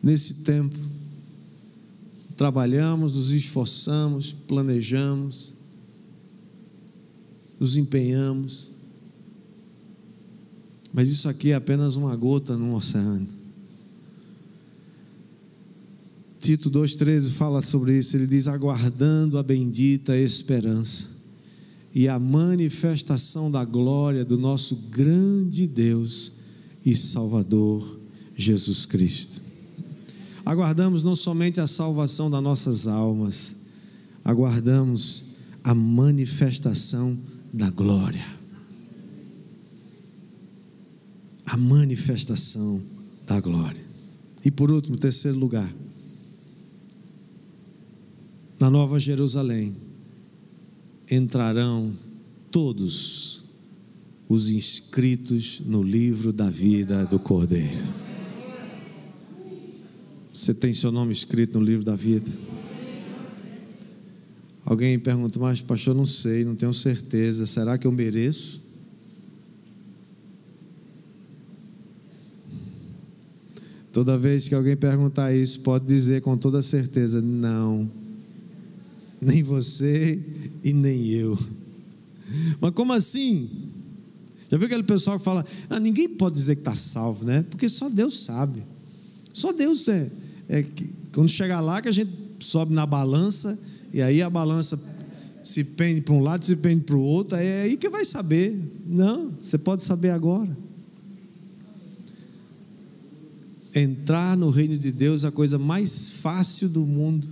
nesse 0.03 0.43
tempo. 0.45 0.77
Trabalhamos, 2.37 3.15
nos 3.15 3.31
esforçamos, 3.33 4.33
planejamos, 4.33 5.55
nos 7.63 7.77
empenhamos. 7.77 8.73
Mas 10.93 11.09
isso 11.09 11.29
aqui 11.29 11.53
é 11.53 11.55
apenas 11.55 11.95
uma 11.95 12.17
gota 12.17 12.57
no 12.57 12.75
oceano. 12.75 13.29
Tito 16.41 16.69
2,13 16.69 17.31
fala 17.31 17.63
sobre 17.63 17.97
isso. 17.97 18.17
Ele 18.17 18.27
diz: 18.27 18.49
aguardando 18.49 19.39
a 19.39 19.45
bendita 19.45 20.17
esperança 20.17 21.23
e 21.95 22.09
a 22.09 22.19
manifestação 22.19 23.49
da 23.49 23.65
glória 23.65 24.25
do 24.25 24.37
nosso 24.37 24.75
grande 24.91 25.69
Deus 25.69 26.33
e 26.85 26.97
Salvador 26.97 28.01
Jesus 28.35 28.85
Cristo. 28.85 29.41
Aguardamos 30.45 31.05
não 31.05 31.15
somente 31.15 31.61
a 31.61 31.69
salvação 31.69 32.29
das 32.29 32.43
nossas 32.43 32.89
almas, 32.89 33.55
aguardamos 34.25 35.37
a 35.63 35.73
manifestação 35.73 37.17
da 37.53 37.71
glória. 37.71 38.27
A 41.45 41.57
manifestação 41.57 42.83
da 43.27 43.41
glória. 43.41 43.85
E 44.45 44.51
por 44.51 44.71
último, 44.71 44.97
terceiro 44.97 45.39
lugar. 45.39 45.73
na 48.63 48.71
Nova 48.71 48.97
Jerusalém, 48.97 49.75
entrarão 51.11 51.93
todos 52.49 53.43
os 54.29 54.49
inscritos 54.51 55.61
no 55.67 55.83
livro 55.83 56.33
da 56.33 56.49
vida 56.49 57.05
do 57.07 57.19
Cordeiro. 57.19 57.83
Você 60.33 60.55
tem 60.55 60.73
seu 60.73 60.93
nome 60.93 61.13
escrito 61.13 61.59
no 61.59 61.65
livro 61.65 61.85
da 61.85 61.97
vida? 61.97 62.31
Alguém 64.73 64.99
pergunta, 64.99 65.39
mas 65.39 65.61
pastor, 65.61 65.95
não 65.95 66.07
sei, 66.07 66.47
não 66.47 66.57
tenho 66.57 66.73
certeza. 66.73 67.45
Será 67.45 67.77
que 67.77 67.87
eu 67.87 67.93
mereço? 67.93 68.63
Toda 73.93 74.17
vez 74.17 74.49
que 74.49 74.55
alguém 74.55 74.75
perguntar 74.75 75.31
isso, 75.35 75.61
pode 75.61 75.85
dizer 75.85 76.23
com 76.23 76.39
toda 76.39 76.63
certeza: 76.63 77.21
não, 77.21 77.91
nem 79.21 79.43
você 79.43 80.19
e 80.65 80.73
nem 80.73 81.09
eu. 81.11 81.39
Mas 82.59 82.71
como 82.71 82.95
assim? 82.95 83.51
Já 84.51 84.57
viu 84.57 84.65
aquele 84.65 84.85
pessoal 84.85 85.19
que 85.19 85.25
fala: 85.27 85.45
ah, 85.69 85.79
ninguém 85.79 86.09
pode 86.09 86.35
dizer 86.35 86.55
que 86.55 86.63
está 86.63 86.75
salvo, 86.75 87.27
né? 87.27 87.45
Porque 87.51 87.69
só 87.69 87.91
Deus 87.91 88.21
sabe. 88.21 88.63
Só 89.35 89.53
Deus 89.53 89.87
é, 89.87 90.11
é 90.49 90.63
que, 90.63 90.95
quando 91.13 91.29
chegar 91.29 91.61
lá 91.61 91.83
que 91.83 91.91
a 91.91 91.93
gente 91.93 92.11
sobe 92.41 92.73
na 92.73 92.87
balança 92.87 93.71
e 93.93 94.01
aí 94.01 94.23
a 94.23 94.31
balança 94.31 94.81
se 95.43 95.65
pende 95.65 96.01
para 96.01 96.15
um 96.15 96.21
lado, 96.21 96.45
se 96.45 96.57
pende 96.57 96.85
para 96.85 96.97
o 96.97 97.03
outro, 97.03 97.37
é 97.37 97.63
aí 97.63 97.77
que 97.77 97.91
vai 97.91 98.05
saber. 98.05 98.59
Não, 98.87 99.31
você 99.41 99.59
pode 99.59 99.83
saber 99.83 100.11
agora. 100.11 100.57
Entrar 103.75 104.37
no 104.37 104.51
reino 104.51 104.79
de 104.79 104.93
Deus 104.93 105.25
é 105.25 105.29
a 105.29 105.33
coisa 105.33 105.59
mais 105.59 106.11
fácil 106.11 106.69
do 106.69 106.87
mundo. 106.87 107.27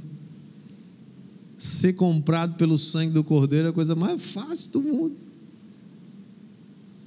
Ser 1.57 1.93
comprado 1.93 2.57
pelo 2.57 2.79
sangue 2.79 3.13
do 3.13 3.23
Cordeiro 3.23 3.69
é 3.69 3.71
a 3.71 3.75
coisa 3.75 3.95
mais 3.95 4.23
fácil 4.23 4.73
do 4.73 4.83
mundo. 4.83 5.17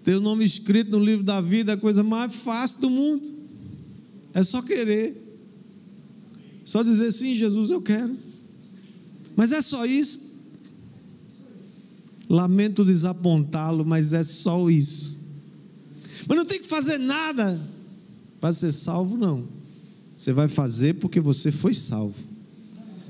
Ter 0.04 0.16
o 0.16 0.22
nome 0.22 0.46
escrito 0.46 0.92
no 0.92 1.04
livro 1.04 1.24
da 1.24 1.42
vida 1.42 1.72
é 1.72 1.76
a 1.76 1.78
coisa 1.78 2.04
mais 2.04 2.34
fácil 2.36 2.82
do 2.82 2.90
mundo. 2.90 3.28
É 4.34 4.44
só 4.44 4.62
querer. 4.62 5.20
Só 6.64 6.84
dizer 6.84 7.12
sim, 7.12 7.36
Jesus, 7.36 7.72
eu 7.72 7.82
quero. 7.82 8.16
Mas 9.36 9.52
é 9.52 9.62
só 9.62 9.86
isso. 9.86 10.34
Lamento 12.30 12.86
desapontá-lo, 12.86 13.86
mas 13.86 14.14
é 14.14 14.24
só 14.24 14.70
isso. 14.70 15.18
Mas 16.28 16.38
não 16.38 16.46
tem 16.46 16.62
que 16.62 16.68
fazer 16.68 16.98
nada 16.98 17.60
para 18.40 18.54
ser 18.54 18.72
salvo, 18.72 19.18
não. 19.18 19.48
Você 20.16 20.32
vai 20.32 20.48
fazer 20.48 20.96
porque 20.96 21.20
você 21.20 21.52
foi 21.52 21.74
salvo. 21.74 22.34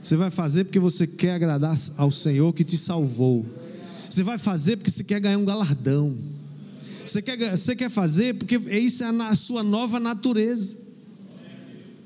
Você 0.01 0.15
vai 0.15 0.29
fazer 0.29 0.65
porque 0.65 0.79
você 0.79 1.07
quer 1.07 1.35
agradar 1.35 1.77
ao 1.97 2.11
Senhor 2.11 2.51
que 2.53 2.63
te 2.63 2.77
salvou. 2.77 3.45
Você 4.09 4.23
vai 4.23 4.37
fazer 4.37 4.77
porque 4.77 4.91
você 4.91 5.03
quer 5.03 5.19
ganhar 5.19 5.37
um 5.37 5.45
galardão. 5.45 6.17
Você 7.05 7.21
quer, 7.21 7.57
você 7.57 7.75
quer 7.75 7.89
fazer 7.89 8.35
porque 8.35 8.57
isso 8.57 9.03
é 9.03 9.07
a 9.07 9.35
sua 9.35 9.63
nova 9.63 9.99
natureza. 9.99 10.77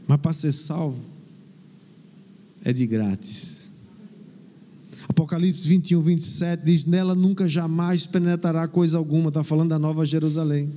Mas 0.08 0.20
para 0.20 0.34
ser 0.34 0.52
salvo, 0.52 1.04
é 2.64 2.72
de 2.72 2.86
grátis. 2.86 3.67
Apocalipse 5.08 5.68
21, 5.68 6.02
27 6.02 6.66
diz: 6.66 6.86
Nela 6.86 7.16
nunca 7.16 7.48
jamais 7.48 8.06
penetrará 8.06 8.68
coisa 8.68 8.98
alguma. 8.98 9.30
Está 9.30 9.44
falando 9.44 9.70
da 9.70 9.80
Nova 9.80 10.06
Jerusalém, 10.06 10.72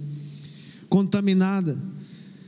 contaminada 0.88 1.76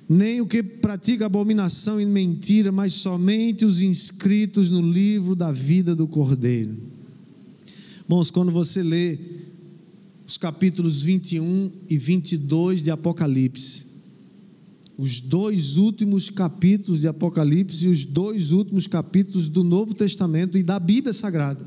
nem 0.09 0.41
o 0.41 0.47
que 0.47 0.63
pratica 0.63 1.25
abominação 1.25 2.01
e 2.01 2.05
mentira, 2.05 2.71
mas 2.71 2.93
somente 2.93 3.65
os 3.65 3.81
inscritos 3.81 4.69
no 4.69 4.83
livro 4.83 5.35
da 5.35 5.51
vida 5.51 5.95
do 5.95 6.07
Cordeiro. 6.07 6.77
Irmãos, 8.05 8.31
quando 8.31 8.53
você 8.53 8.83
lê 8.83 9.19
os 10.27 10.37
capítulos 10.37 11.03
21 11.03 11.71
e 11.89 11.97
22 11.97 12.83
de 12.83 12.91
Apocalipse, 12.91 13.92
os 14.97 15.21
dois 15.21 15.77
últimos 15.77 16.29
capítulos 16.29 17.01
de 17.01 17.09
Apocalipse 17.09 17.87
e 17.87 17.89
os 17.89 18.05
dois 18.05 18.53
últimos 18.53 18.87
capítulos 18.87 19.49
do 19.49 19.65
Novo 19.65 19.95
Testamento 19.95 20.59
e 20.59 20.63
da 20.63 20.79
Bíblia 20.79 21.13
Sagrada, 21.13 21.65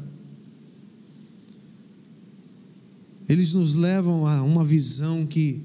eles 3.27 3.53
nos 3.53 3.75
levam 3.75 4.27
a 4.27 4.43
uma 4.43 4.63
visão 4.63 5.25
que 5.25 5.63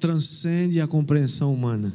transcende 0.00 0.80
a 0.80 0.86
compreensão 0.86 1.54
humana. 1.54 1.94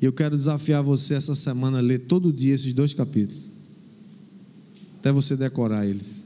E 0.00 0.04
eu 0.04 0.12
quero 0.12 0.36
desafiar 0.36 0.82
você 0.82 1.14
essa 1.14 1.34
semana 1.34 1.78
a 1.78 1.80
ler 1.80 2.00
todo 2.00 2.32
dia 2.32 2.54
esses 2.54 2.72
dois 2.72 2.92
capítulos. 2.92 3.48
Até 4.98 5.12
você 5.12 5.36
decorar 5.36 5.86
eles. 5.86 6.24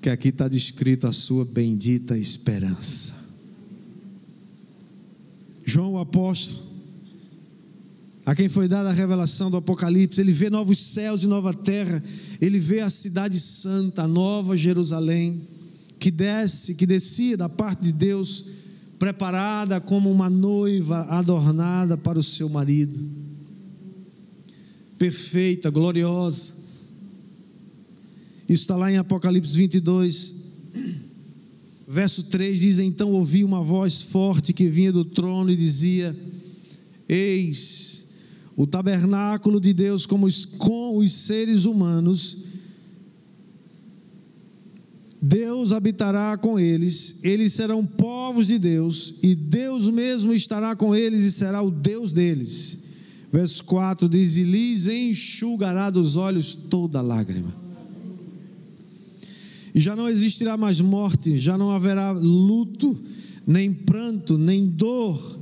Que 0.00 0.10
aqui 0.10 0.28
está 0.28 0.46
descrito 0.46 1.06
a 1.06 1.12
sua 1.12 1.44
bendita 1.44 2.16
esperança. 2.16 3.15
João 5.66 5.94
o 5.94 5.98
apóstolo, 5.98 6.64
a 8.24 8.34
quem 8.34 8.48
foi 8.48 8.68
dada 8.68 8.88
a 8.88 8.92
revelação 8.92 9.50
do 9.50 9.56
Apocalipse, 9.56 10.20
ele 10.20 10.32
vê 10.32 10.48
novos 10.48 10.78
céus 10.78 11.24
e 11.24 11.26
nova 11.26 11.52
terra, 11.52 12.02
ele 12.40 12.58
vê 12.58 12.80
a 12.80 12.88
cidade 12.88 13.38
santa, 13.40 14.02
a 14.02 14.08
nova 14.08 14.56
Jerusalém, 14.56 15.46
que 15.98 16.10
desce, 16.10 16.74
que 16.74 16.86
descia 16.86 17.36
da 17.36 17.48
parte 17.48 17.82
de 17.82 17.92
Deus 17.92 18.46
preparada 18.98 19.80
como 19.80 20.10
uma 20.10 20.30
noiva 20.30 21.02
adornada 21.08 21.96
para 21.96 22.18
o 22.18 22.22
seu 22.22 22.48
marido, 22.48 22.98
perfeita, 24.96 25.68
gloriosa. 25.68 26.54
Isso 28.48 28.62
está 28.62 28.76
lá 28.76 28.90
em 28.90 28.96
Apocalipse 28.96 29.56
22, 29.56 30.46
verso 31.86 32.24
3 32.24 32.60
diz: 32.60 32.78
Então 32.78 33.12
ouvi 33.12 33.44
uma 33.44 33.62
voz 33.62 34.02
forte 34.02 34.52
que 34.52 34.68
vinha 34.68 34.92
do 34.92 35.04
trono 35.04 35.50
e 35.50 35.56
dizia: 35.56 36.16
Eis 37.08 38.06
o 38.56 38.66
tabernáculo 38.66 39.60
de 39.60 39.72
Deus 39.72 40.06
com 40.06 40.22
os, 40.24 41.12
seres 41.12 41.66
humanos 41.66 42.46
Deus 45.20 45.72
habitará 45.72 46.36
com 46.36 46.58
eles, 46.58 47.20
eles 47.24 47.52
serão 47.52 47.84
povos 47.84 48.46
de 48.46 48.58
Deus, 48.58 49.16
e 49.22 49.34
Deus 49.34 49.90
mesmo 49.90 50.32
estará 50.32 50.76
com 50.76 50.94
eles 50.94 51.24
e 51.24 51.32
será 51.32 51.60
o 51.62 51.70
Deus 51.70 52.12
deles. 52.12 52.84
Verso 53.32 53.64
4 53.64 54.08
diz: 54.08 54.36
E 54.36 54.44
lhes 54.44 54.86
enxugará 54.86 55.90
dos 55.90 56.16
olhos 56.16 56.54
toda 56.54 57.02
lágrima. 57.02 57.65
E 59.76 59.80
já 59.80 59.94
não 59.94 60.08
existirá 60.08 60.56
mais 60.56 60.80
morte, 60.80 61.38
já 61.38 61.56
não 61.56 61.70
haverá 61.70 62.10
luto, 62.10 62.98
nem 63.46 63.72
pranto, 63.72 64.36
nem 64.36 64.66
dor, 64.66 65.38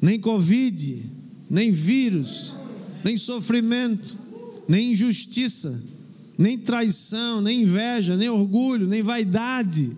nem 0.00 0.18
Covid, 0.18 1.02
nem 1.50 1.70
vírus, 1.70 2.56
nem 3.04 3.16
sofrimento, 3.18 4.16
nem 4.66 4.92
injustiça 4.92 5.92
nem 6.36 6.58
traição, 6.58 7.40
nem 7.40 7.62
inveja, 7.62 8.16
nem 8.16 8.28
orgulho, 8.28 8.86
nem 8.86 9.02
vaidade, 9.02 9.92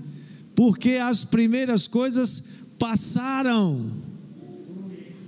porque 0.54 0.92
as 0.92 1.24
primeiras 1.24 1.86
coisas 1.86 2.44
passaram. 2.78 3.90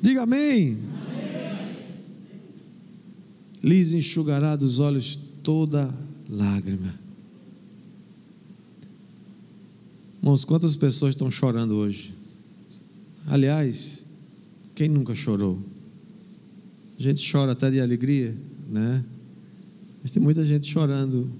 Diga 0.01 0.23
amém. 0.23 0.79
Lhes 3.63 3.93
enxugará 3.93 4.55
dos 4.55 4.79
olhos 4.79 5.19
toda 5.43 5.93
lágrima. 6.29 7.08
Irmãos, 10.19 10.45
quantas 10.45 10.75
pessoas 10.75 11.15
estão 11.15 11.31
chorando 11.31 11.77
hoje? 11.77 12.13
Aliás, 13.27 14.07
quem 14.75 14.89
nunca 14.89 15.15
chorou? 15.15 15.63
A 16.99 17.03
gente 17.03 17.31
chora 17.31 17.53
até 17.53 17.71
de 17.71 17.81
alegria, 17.81 18.37
né? 18.69 19.05
Mas 20.03 20.11
tem 20.11 20.23
muita 20.23 20.45
gente 20.45 20.67
chorando, 20.67 21.31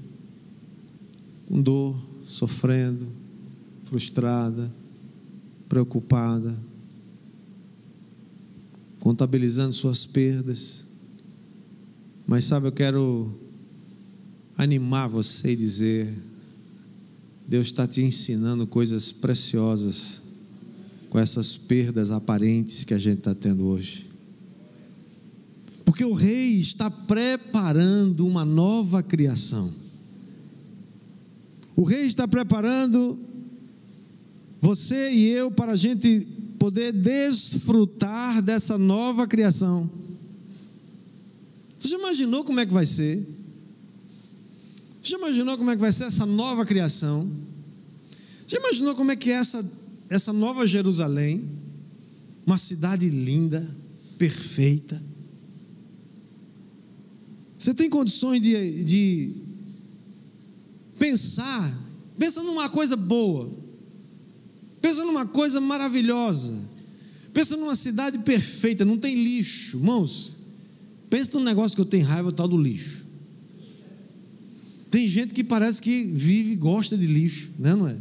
com 1.49 1.61
dor, 1.61 1.99
sofrendo, 2.25 3.09
frustrada, 3.85 4.73
preocupada, 5.69 6.57
contabilizando 9.01 9.75
suas 9.75 10.07
perdas. 10.07 10.87
Mas 12.27 12.45
sabe, 12.45 12.69
eu 12.69 12.73
quero 12.73 13.33
animar 14.57 15.09
você 15.09 15.53
e 15.53 15.57
dizer: 15.57 16.15
Deus 17.49 17.69
está 17.69 17.89
te 17.89 18.03
ensinando 18.03 18.67
coisas 18.67 19.11
preciosas 19.11 20.23
com 21.09 21.19
essas 21.19 21.57
perdas 21.57 22.11
aparentes 22.11 22.85
que 22.85 22.93
a 22.93 22.99
gente 22.99 23.21
está 23.21 23.35
tendo 23.35 23.65
hoje. 23.65 24.07
Porque 25.83 26.05
o 26.05 26.13
rei 26.13 26.61
está 26.61 26.91
preparando 26.91 28.27
uma 28.27 28.45
nova 28.45 29.03
criação. 29.03 29.73
O 31.75 31.85
rei 31.85 32.05
está 32.05 32.29
preparando 32.29 33.19
você 34.61 35.11
e 35.11 35.29
eu 35.29 35.51
para 35.51 35.73
a 35.73 35.77
gente 35.77 36.29
poder 36.59 36.93
desfrutar 36.93 38.43
dessa 38.43 38.77
nova 38.77 39.27
criação. 39.27 39.91
Você 41.79 41.89
já 41.89 41.97
imaginou 41.97 42.45
como 42.45 42.61
é 42.61 42.67
que 42.67 42.75
vai 42.75 42.85
ser? 42.85 43.38
Você 45.09 45.13
já 45.13 45.19
imaginou 45.21 45.57
como 45.57 45.71
é 45.71 45.75
que 45.75 45.81
vai 45.81 45.91
ser 45.91 46.05
essa 46.05 46.27
nova 46.27 46.67
criação? 46.67 47.27
Você 48.47 48.57
já 48.57 48.59
imaginou 48.59 48.95
como 48.95 49.11
é 49.11 49.17
que 49.17 49.31
é 49.31 49.37
essa, 49.37 49.65
essa 50.11 50.35
nova 50.35 50.67
Jerusalém? 50.67 51.49
Uma 52.47 52.59
cidade 52.59 53.09
linda, 53.09 53.67
perfeita. 54.19 55.03
Você 57.59 57.73
tem 57.73 57.89
condições 57.89 58.43
de, 58.43 58.85
de 58.85 59.33
pensar, 60.99 61.75
pensa 62.19 62.43
numa 62.43 62.69
coisa 62.69 62.95
boa, 62.95 63.51
pensa 64.83 65.07
numa 65.07 65.25
coisa 65.25 65.59
maravilhosa, 65.59 66.55
pensa 67.33 67.57
numa 67.57 67.75
cidade 67.75 68.19
perfeita, 68.19 68.85
não 68.85 68.99
tem 68.99 69.15
lixo, 69.15 69.79
irmãos. 69.79 70.37
Pensa 71.09 71.39
num 71.39 71.45
negócio 71.45 71.75
que 71.75 71.81
eu 71.81 71.87
tenho 71.87 72.05
raiva, 72.05 72.29
o 72.29 72.33
tal 72.33 72.47
do 72.47 72.59
lixo. 72.59 73.08
Tem 74.91 75.09
gente 75.09 75.35
que 75.35 75.45
parece 75.45 75.81
que 75.83 76.05
vive 76.05 76.53
e 76.53 76.57
gosta 76.57 76.97
de 76.97 77.07
lixo, 77.07 77.53
né, 77.59 77.75
não 77.75 77.89
é? 77.89 77.97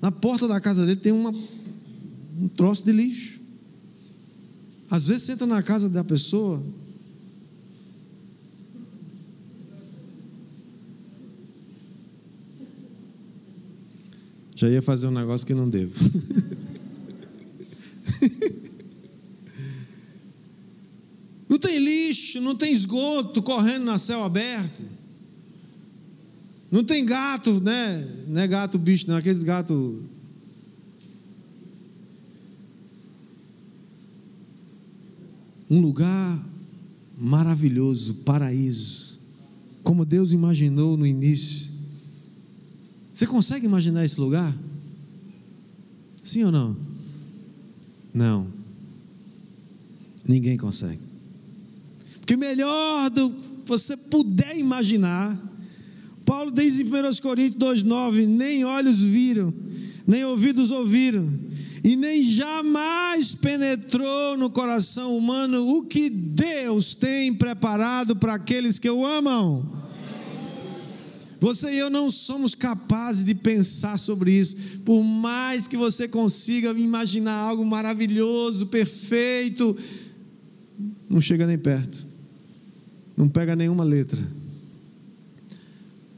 Na 0.00 0.12
porta 0.12 0.46
da 0.46 0.60
casa 0.60 0.86
dele 0.86 1.00
tem 1.00 1.12
uma, 1.12 1.32
um 2.38 2.48
troço 2.48 2.84
de 2.84 2.92
lixo. 2.92 3.40
Às 4.90 5.08
vezes 5.08 5.24
você 5.24 5.32
entra 5.32 5.46
na 5.46 5.62
casa 5.62 5.88
da 5.88 6.04
pessoa, 6.04 6.62
Já 14.56 14.68
ia 14.70 14.80
fazer 14.80 15.06
um 15.08 15.10
negócio 15.10 15.46
que 15.46 15.52
não 15.52 15.68
devo. 15.68 15.94
não 21.46 21.58
tem 21.58 21.78
lixo, 21.78 22.40
não 22.40 22.56
tem 22.56 22.72
esgoto 22.72 23.42
correndo 23.42 23.84
na 23.84 23.98
céu 23.98 24.24
aberto. 24.24 24.95
Não 26.70 26.82
tem 26.82 27.04
gato, 27.04 27.60
né? 27.60 28.24
Não 28.26 28.40
é 28.40 28.46
gato 28.46 28.78
bicho, 28.78 29.08
não, 29.08 29.16
aqueles 29.16 29.42
gatos. 29.42 30.02
Um 35.68 35.80
lugar 35.80 36.38
maravilhoso, 37.16 38.14
paraíso, 38.16 39.18
como 39.82 40.04
Deus 40.04 40.32
imaginou 40.32 40.96
no 40.96 41.06
início. 41.06 41.70
Você 43.12 43.26
consegue 43.26 43.64
imaginar 43.64 44.04
esse 44.04 44.20
lugar? 44.20 44.54
Sim 46.22 46.44
ou 46.44 46.52
não? 46.52 46.76
Não. 48.12 48.48
Ninguém 50.26 50.56
consegue. 50.56 51.00
Porque 52.18 52.36
melhor 52.36 53.08
do 53.10 53.30
que 53.30 53.46
você 53.66 53.96
puder 53.96 54.56
imaginar, 54.56 55.40
Paulo 56.26 56.50
diz 56.50 56.80
em 56.80 56.84
1 56.84 56.88
Coríntios 57.22 57.84
2,9: 57.84 58.26
nem 58.26 58.64
olhos 58.64 59.00
viram, 59.00 59.54
nem 60.04 60.24
ouvidos 60.24 60.72
ouviram, 60.72 61.26
e 61.84 61.94
nem 61.94 62.24
jamais 62.24 63.32
penetrou 63.32 64.36
no 64.36 64.50
coração 64.50 65.16
humano 65.16 65.64
o 65.64 65.84
que 65.84 66.10
Deus 66.10 66.96
tem 66.96 67.32
preparado 67.32 68.16
para 68.16 68.34
aqueles 68.34 68.76
que 68.76 68.90
o 68.90 69.06
amam. 69.06 69.86
Você 71.38 71.74
e 71.74 71.78
eu 71.78 71.90
não 71.90 72.10
somos 72.10 72.54
capazes 72.56 73.24
de 73.24 73.34
pensar 73.34 73.98
sobre 73.98 74.32
isso. 74.32 74.80
Por 74.84 75.02
mais 75.04 75.68
que 75.68 75.76
você 75.76 76.08
consiga 76.08 76.70
imaginar 76.70 77.34
algo 77.34 77.64
maravilhoso, 77.64 78.66
perfeito, 78.66 79.76
não 81.08 81.20
chega 81.20 81.46
nem 81.46 81.58
perto. 81.58 82.04
Não 83.16 83.28
pega 83.28 83.54
nenhuma 83.54 83.84
letra. 83.84 84.18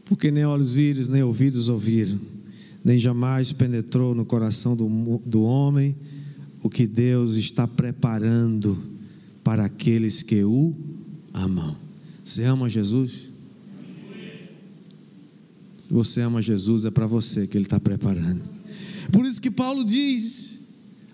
Porque 0.08 0.30
nem 0.30 0.44
olhos 0.44 0.72
viram, 0.72 1.04
nem 1.08 1.22
ouvidos 1.22 1.68
ouviram, 1.68 2.18
nem 2.84 2.98
jamais 2.98 3.52
penetrou 3.52 4.14
no 4.14 4.24
coração 4.24 4.76
do, 4.76 5.20
do 5.24 5.42
homem 5.42 5.94
o 6.62 6.70
que 6.70 6.86
Deus 6.86 7.36
está 7.36 7.66
preparando 7.68 8.78
para 9.44 9.64
aqueles 9.64 10.22
que 10.22 10.42
o 10.42 10.74
amam. 11.32 11.76
Você 12.24 12.44
ama 12.44 12.68
Jesus? 12.68 13.30
Se 15.76 15.92
você 15.92 16.20
ama 16.20 16.42
Jesus, 16.42 16.84
é 16.84 16.90
para 16.90 17.06
você 17.06 17.46
que 17.46 17.56
Ele 17.56 17.64
está 17.64 17.78
preparando. 17.78 18.42
Por 19.12 19.24
isso 19.24 19.40
que 19.40 19.50
Paulo 19.50 19.84
diz, 19.84 20.60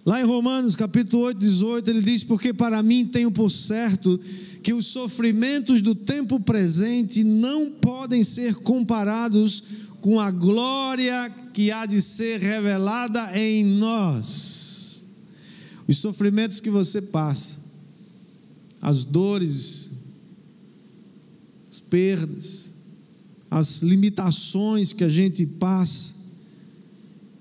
lá 0.05 0.21
em 0.21 0.25
Romanos 0.25 0.75
capítulo 0.75 1.25
8, 1.25 1.39
18, 1.39 1.91
ele 1.91 2.01
diz: 2.01 2.25
Porque 2.25 2.53
para 2.53 2.83
mim 2.83 3.07
tenho 3.07 3.31
por 3.31 3.51
certo 3.51 4.19
que 4.65 4.73
os 4.73 4.87
sofrimentos 4.87 5.83
do 5.83 5.95
tempo 5.95 6.41
presente 6.41 7.23
não 7.23 7.71
podem 7.71 8.25
ser 8.25 8.55
comparados 8.55 9.63
com 10.01 10.19
a 10.19 10.31
glória 10.31 11.31
que 11.53 11.71
há 11.71 11.85
de 11.85 12.01
ser 12.01 12.41
revelada 12.41 13.39
em 13.39 13.63
nós. 13.63 15.05
Os 15.87 15.99
sofrimentos 15.99 16.61
que 16.61 16.71
você 16.71 17.03
passa, 17.03 17.59
as 18.81 19.05
dores, 19.05 19.91
as 21.71 21.79
perdas, 21.79 22.73
as 23.51 23.83
limitações 23.83 24.95
que 24.95 25.05
a 25.05 25.11
gente 25.11 25.45
passa 25.45 26.15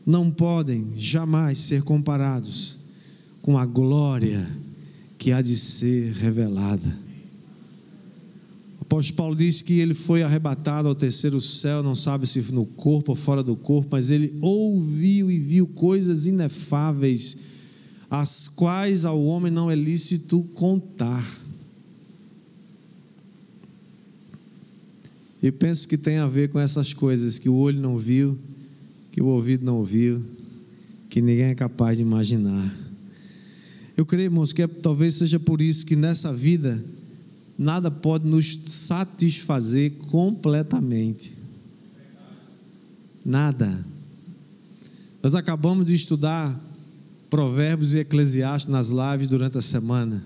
não 0.05 0.29
podem 0.29 0.91
jamais 0.97 1.57
ser 1.57 1.83
comparados 1.83 2.79
com 3.41 3.57
a 3.57 3.65
glória 3.65 4.45
que 5.17 5.31
há 5.31 5.41
de 5.41 5.55
ser 5.55 6.11
revelada. 6.15 7.02
Apóstolo 8.83 9.15
Paulo 9.15 9.35
diz 9.35 9.61
que 9.61 9.79
ele 9.79 9.93
foi 9.93 10.23
arrebatado 10.23 10.89
ao 10.89 10.93
terceiro 10.93 11.39
céu, 11.39 11.81
não 11.81 11.95
sabe 11.95 12.27
se 12.27 12.41
no 12.51 12.65
corpo 12.65 13.13
ou 13.13 13.15
fora 13.15 13.41
do 13.41 13.55
corpo, 13.55 13.87
mas 13.91 14.09
ele 14.09 14.37
ouviu 14.41 15.31
e 15.31 15.39
viu 15.39 15.65
coisas 15.65 16.25
inefáveis, 16.25 17.37
as 18.09 18.49
quais 18.49 19.05
ao 19.05 19.23
homem 19.23 19.49
não 19.49 19.71
é 19.71 19.75
lícito 19.75 20.43
contar. 20.53 21.25
E 25.41 25.49
penso 25.49 25.87
que 25.87 25.97
tem 25.97 26.17
a 26.17 26.27
ver 26.27 26.49
com 26.49 26.59
essas 26.59 26.93
coisas 26.93 27.39
que 27.39 27.47
o 27.47 27.55
olho 27.55 27.79
não 27.79 27.97
viu, 27.97 28.37
que 29.13 29.21
o 29.21 29.27
ouvido 29.27 29.65
não 29.65 29.77
ouviu, 29.77 30.21
que 31.09 31.21
ninguém 31.21 31.45
é 31.45 31.55
capaz 31.55 31.97
de 31.97 32.03
imaginar. 32.03 32.77
Eu 33.95 34.05
creio, 34.05 34.25
irmãos, 34.25 34.51
que 34.51 34.61
é, 34.61 34.67
talvez 34.67 35.15
seja 35.15 35.39
por 35.39 35.61
isso 35.61 35.85
que 35.85 35.95
nessa 35.95 36.33
vida 36.33 36.83
nada 37.57 37.91
pode 37.91 38.27
nos 38.27 38.59
satisfazer 38.67 39.91
completamente. 40.09 41.33
Nada. 43.25 43.85
Nós 45.21 45.35
acabamos 45.35 45.87
de 45.87 45.95
estudar 45.95 46.59
Provérbios 47.29 47.93
e 47.93 47.99
Eclesiastes 47.99 48.71
nas 48.71 48.89
lives 48.89 49.27
durante 49.27 49.57
a 49.57 49.61
semana. 49.61 50.23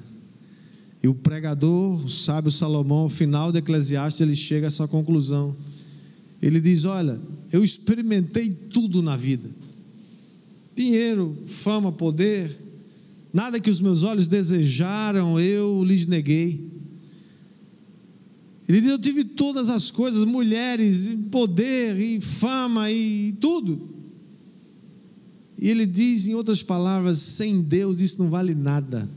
E 1.01 1.07
o 1.07 1.13
pregador, 1.13 2.03
o 2.03 2.09
sábio 2.09 2.51
Salomão, 2.51 2.99
ao 2.99 3.09
final 3.09 3.51
do 3.51 3.57
Eclesiastes, 3.57 4.21
ele 4.21 4.35
chega 4.35 4.65
a 4.65 4.69
essa 4.69 4.87
conclusão. 4.87 5.55
Ele 6.41 6.59
diz: 6.59 6.85
Olha, 6.85 7.19
eu 7.51 7.63
experimentei 7.63 8.49
tudo 8.49 9.01
na 9.01 9.15
vida: 9.15 9.49
dinheiro, 10.75 11.37
fama, 11.45 11.91
poder, 11.91 12.57
nada 13.31 13.59
que 13.59 13.69
os 13.69 13.79
meus 13.79 14.03
olhos 14.03 14.27
desejaram, 14.27 15.39
eu 15.39 15.83
lhes 15.83 16.07
neguei. 16.07 16.76
Ele 18.67 18.81
diz: 18.81 18.89
Eu 18.89 18.99
tive 18.99 19.23
todas 19.23 19.69
as 19.69 19.89
coisas, 19.91 20.23
mulheres, 20.25 21.09
poder, 21.31 21.99
e 21.99 22.19
fama, 22.19 22.91
e 22.91 23.35
tudo. 23.39 23.95
E 25.59 25.69
ele 25.69 25.85
diz, 25.85 26.27
em 26.27 26.35
outras 26.35 26.61
palavras: 26.61 27.17
sem 27.17 27.61
Deus 27.61 27.99
isso 27.99 28.21
não 28.21 28.29
vale 28.29 28.53
nada 28.53 29.09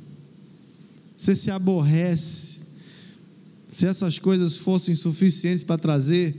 você 1.21 1.37
se 1.37 1.51
aborrece. 1.51 2.61
Se 3.69 3.87
essas 3.87 4.19
coisas 4.19 4.57
fossem 4.57 4.95
suficientes 4.95 5.63
para 5.63 5.77
trazer 5.77 6.35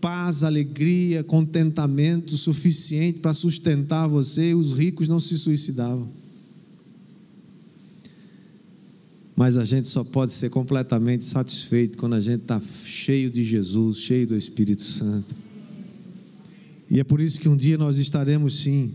paz, 0.00 0.44
alegria, 0.44 1.24
contentamento 1.24 2.36
suficiente 2.36 3.18
para 3.18 3.34
sustentar 3.34 4.06
você, 4.06 4.54
os 4.54 4.72
ricos 4.72 5.08
não 5.08 5.18
se 5.18 5.36
suicidavam. 5.36 6.08
Mas 9.40 9.56
a 9.56 9.64
gente 9.64 9.88
só 9.88 10.04
pode 10.04 10.34
ser 10.34 10.50
completamente 10.50 11.24
satisfeito 11.24 11.96
quando 11.96 12.12
a 12.14 12.20
gente 12.20 12.42
está 12.42 12.60
cheio 12.84 13.30
de 13.30 13.42
Jesus, 13.42 13.96
cheio 13.96 14.26
do 14.26 14.36
Espírito 14.36 14.82
Santo. 14.82 15.34
E 16.90 17.00
é 17.00 17.04
por 17.04 17.22
isso 17.22 17.40
que 17.40 17.48
um 17.48 17.56
dia 17.56 17.78
nós 17.78 17.96
estaremos 17.96 18.60
sim 18.60 18.92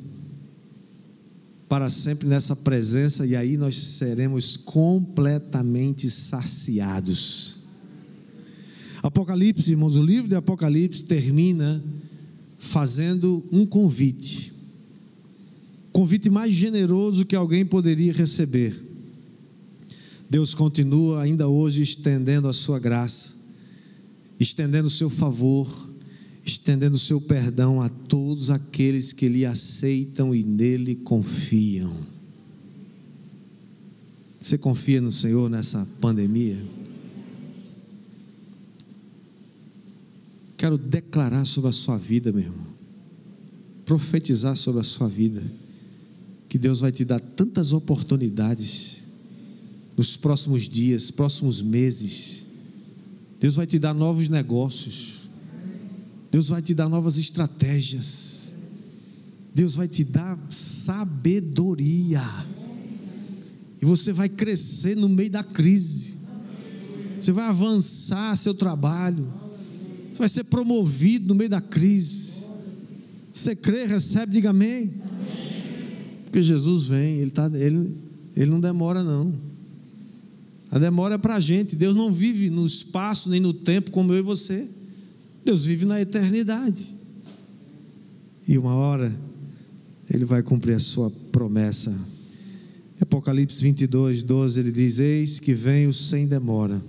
para 1.68 1.90
sempre 1.90 2.28
nessa 2.28 2.56
presença 2.56 3.26
e 3.26 3.36
aí 3.36 3.58
nós 3.58 3.76
seremos 3.76 4.56
completamente 4.56 6.12
saciados. 6.12 7.62
Apocalipse, 9.02 9.72
irmãos, 9.72 9.96
o 9.96 10.04
livro 10.04 10.30
de 10.30 10.36
Apocalipse 10.36 11.06
termina 11.06 11.84
fazendo 12.60 13.44
um 13.52 13.66
convite. 13.66 14.54
Convite 15.92 16.30
mais 16.30 16.54
generoso 16.54 17.26
que 17.26 17.36
alguém 17.36 17.66
poderia 17.66 18.14
receber. 18.14 18.85
Deus 20.30 20.54
continua 20.56 21.22
ainda 21.22 21.48
hoje 21.48 21.82
estendendo 21.82 22.48
a 22.48 22.54
sua 22.54 22.80
graça, 22.80 23.36
estendendo 24.40 24.88
o 24.88 24.92
seu 24.92 25.10
favor, 25.10 25.68
estendendo 26.44 26.96
o 26.96 27.00
seu 27.00 27.22
perdão 27.22 27.82
a 27.82 27.90
todos 27.90 28.50
aqueles 28.50 29.14
que 29.14 29.28
lhe 29.28 29.46
aceitam 29.46 30.34
e 30.34 30.44
nele 30.44 30.96
confiam. 30.96 31.96
Você 34.40 34.58
confia 34.58 35.02
no 35.02 35.12
Senhor 35.12 35.50
nessa 35.50 35.88
pandemia? 36.00 36.58
Quero 40.58 40.78
declarar 40.78 41.46
sobre 41.46 41.70
a 41.70 41.74
sua 41.74 41.98
vida, 41.98 42.32
meu 42.32 42.44
irmão. 42.44 42.68
Profetizar 43.86 44.56
sobre 44.56 44.82
a 44.82 44.84
sua 44.84 45.08
vida. 45.08 45.44
Que 46.48 46.58
Deus 46.58 46.80
vai 46.80 46.92
te 46.92 47.04
dar 47.04 47.20
tantas 47.20 47.72
oportunidades 47.72 49.05
nos 49.98 50.16
próximos 50.18 50.68
dias, 50.68 51.12
próximos 51.12 51.62
meses. 51.62 52.46
Deus 53.40 53.56
vai 53.56 53.66
te 53.66 53.80
dar 53.80 53.94
novos 53.94 54.28
negócios. 54.28 55.30
Deus 56.32 56.50
vai 56.50 56.62
te 56.62 56.74
dar 56.74 56.90
novas 56.90 57.18
estratégias. 57.18 58.56
Deus 59.54 59.76
vai 59.76 59.88
te 59.88 60.04
dar 60.04 60.38
sabedoria. 60.50 62.22
E 63.82 63.86
você 63.86 64.12
vai 64.12 64.28
crescer 64.28 64.96
no 64.96 65.08
meio 65.08 65.30
da 65.30 65.44
crise. 65.44 66.18
Você 67.20 67.32
vai 67.32 67.46
avançar 67.46 68.36
seu 68.36 68.54
trabalho. 68.54 69.32
Você 70.12 70.20
vai 70.20 70.30
ser 70.30 70.44
promovido 70.46 71.30
no 71.30 71.36
meio 71.36 71.50
da 71.50 71.62
crise. 71.62 72.46
Você 73.32 73.56
crê, 73.56 73.86
recebe, 73.86 74.34
diga 74.34 74.50
amém. 74.50 74.94
Porque 76.26 76.42
Jesus 76.42 76.88
vem, 76.88 77.18
ele, 77.18 77.32
tá, 77.32 77.50
ele, 77.54 77.96
ele 78.36 78.52
não 78.52 78.60
demora, 78.60 79.04
não. 79.04 79.34
A 80.76 80.78
demora 80.78 81.16
é 81.16 81.18
para 81.18 81.38
a 81.38 81.40
gente. 81.40 81.74
Deus 81.74 81.96
não 81.96 82.12
vive 82.12 82.50
no 82.50 82.66
espaço 82.66 83.30
nem 83.30 83.40
no 83.40 83.54
tempo 83.54 83.92
como 83.92 84.12
eu 84.12 84.20
e 84.20 84.22
você. 84.22 84.68
Deus 85.46 85.64
vive 85.64 85.86
na 85.86 86.02
eternidade. 86.02 86.94
E 88.46 88.58
uma 88.58 88.76
hora 88.76 89.10
Ele 90.10 90.26
vai 90.26 90.44
cumprir 90.44 90.76
a 90.76 90.80
sua 90.80 91.10
promessa. 91.32 91.98
Apocalipse 93.00 93.62
22, 93.64 94.22
12, 94.22 94.60
ele 94.60 94.72
diz: 94.74 95.00
Eis 95.00 95.40
que 95.40 95.54
venho 95.54 95.94
sem 95.94 96.28
demora, 96.28 96.82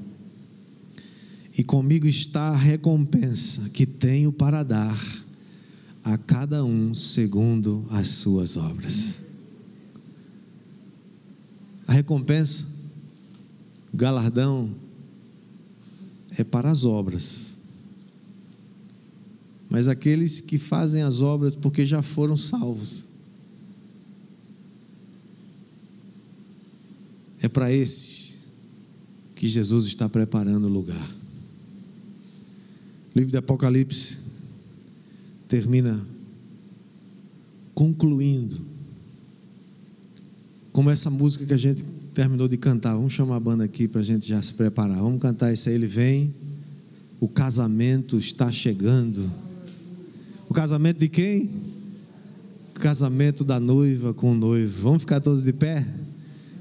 e 1.56 1.62
comigo 1.62 2.08
está 2.08 2.48
a 2.48 2.56
recompensa 2.56 3.70
que 3.70 3.86
tenho 3.86 4.32
para 4.32 4.64
dar 4.64 5.00
a 6.02 6.18
cada 6.18 6.64
um 6.64 6.92
segundo 6.92 7.86
as 7.90 8.08
suas 8.08 8.56
obras. 8.56 9.22
A 11.86 11.92
recompensa 11.92 12.75
galardão 13.96 14.74
é 16.38 16.44
para 16.44 16.70
as 16.70 16.84
obras. 16.84 17.58
Mas 19.68 19.88
aqueles 19.88 20.40
que 20.40 20.58
fazem 20.58 21.02
as 21.02 21.20
obras 21.20 21.56
porque 21.56 21.84
já 21.84 22.02
foram 22.02 22.36
salvos. 22.36 23.08
É 27.40 27.48
para 27.48 27.72
esses 27.72 28.52
que 29.34 29.48
Jesus 29.48 29.86
está 29.86 30.08
preparando 30.08 30.66
o 30.66 30.72
lugar. 30.72 31.10
O 33.14 33.18
livro 33.18 33.30
de 33.30 33.36
Apocalipse 33.36 34.18
termina 35.48 36.06
concluindo, 37.74 38.60
como 40.72 40.90
essa 40.90 41.10
música 41.10 41.44
que 41.44 41.52
a 41.52 41.58
gente 41.58 41.84
terminou 42.16 42.48
de 42.48 42.56
cantar, 42.56 42.94
vamos 42.94 43.12
chamar 43.12 43.36
a 43.36 43.40
banda 43.40 43.62
aqui 43.62 43.86
para 43.86 44.00
a 44.00 44.04
gente 44.04 44.26
já 44.26 44.40
se 44.40 44.54
preparar. 44.54 44.96
Vamos 44.96 45.20
cantar 45.20 45.52
isso 45.52 45.68
aí. 45.68 45.74
Ele 45.74 45.86
vem, 45.86 46.34
o 47.20 47.28
casamento 47.28 48.16
está 48.16 48.50
chegando. 48.50 49.30
O 50.48 50.54
casamento 50.54 50.96
de 50.96 51.10
quem? 51.10 51.50
O 52.74 52.80
casamento 52.80 53.44
da 53.44 53.60
noiva 53.60 54.14
com 54.14 54.32
o 54.32 54.34
noivo. 54.34 54.82
Vamos 54.82 55.02
ficar 55.02 55.20
todos 55.20 55.44
de 55.44 55.52
pé 55.52 55.86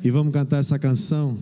e 0.03 0.11
vamos 0.11 0.33
cantar 0.33 0.57
essa 0.57 0.77
canção. 0.77 1.37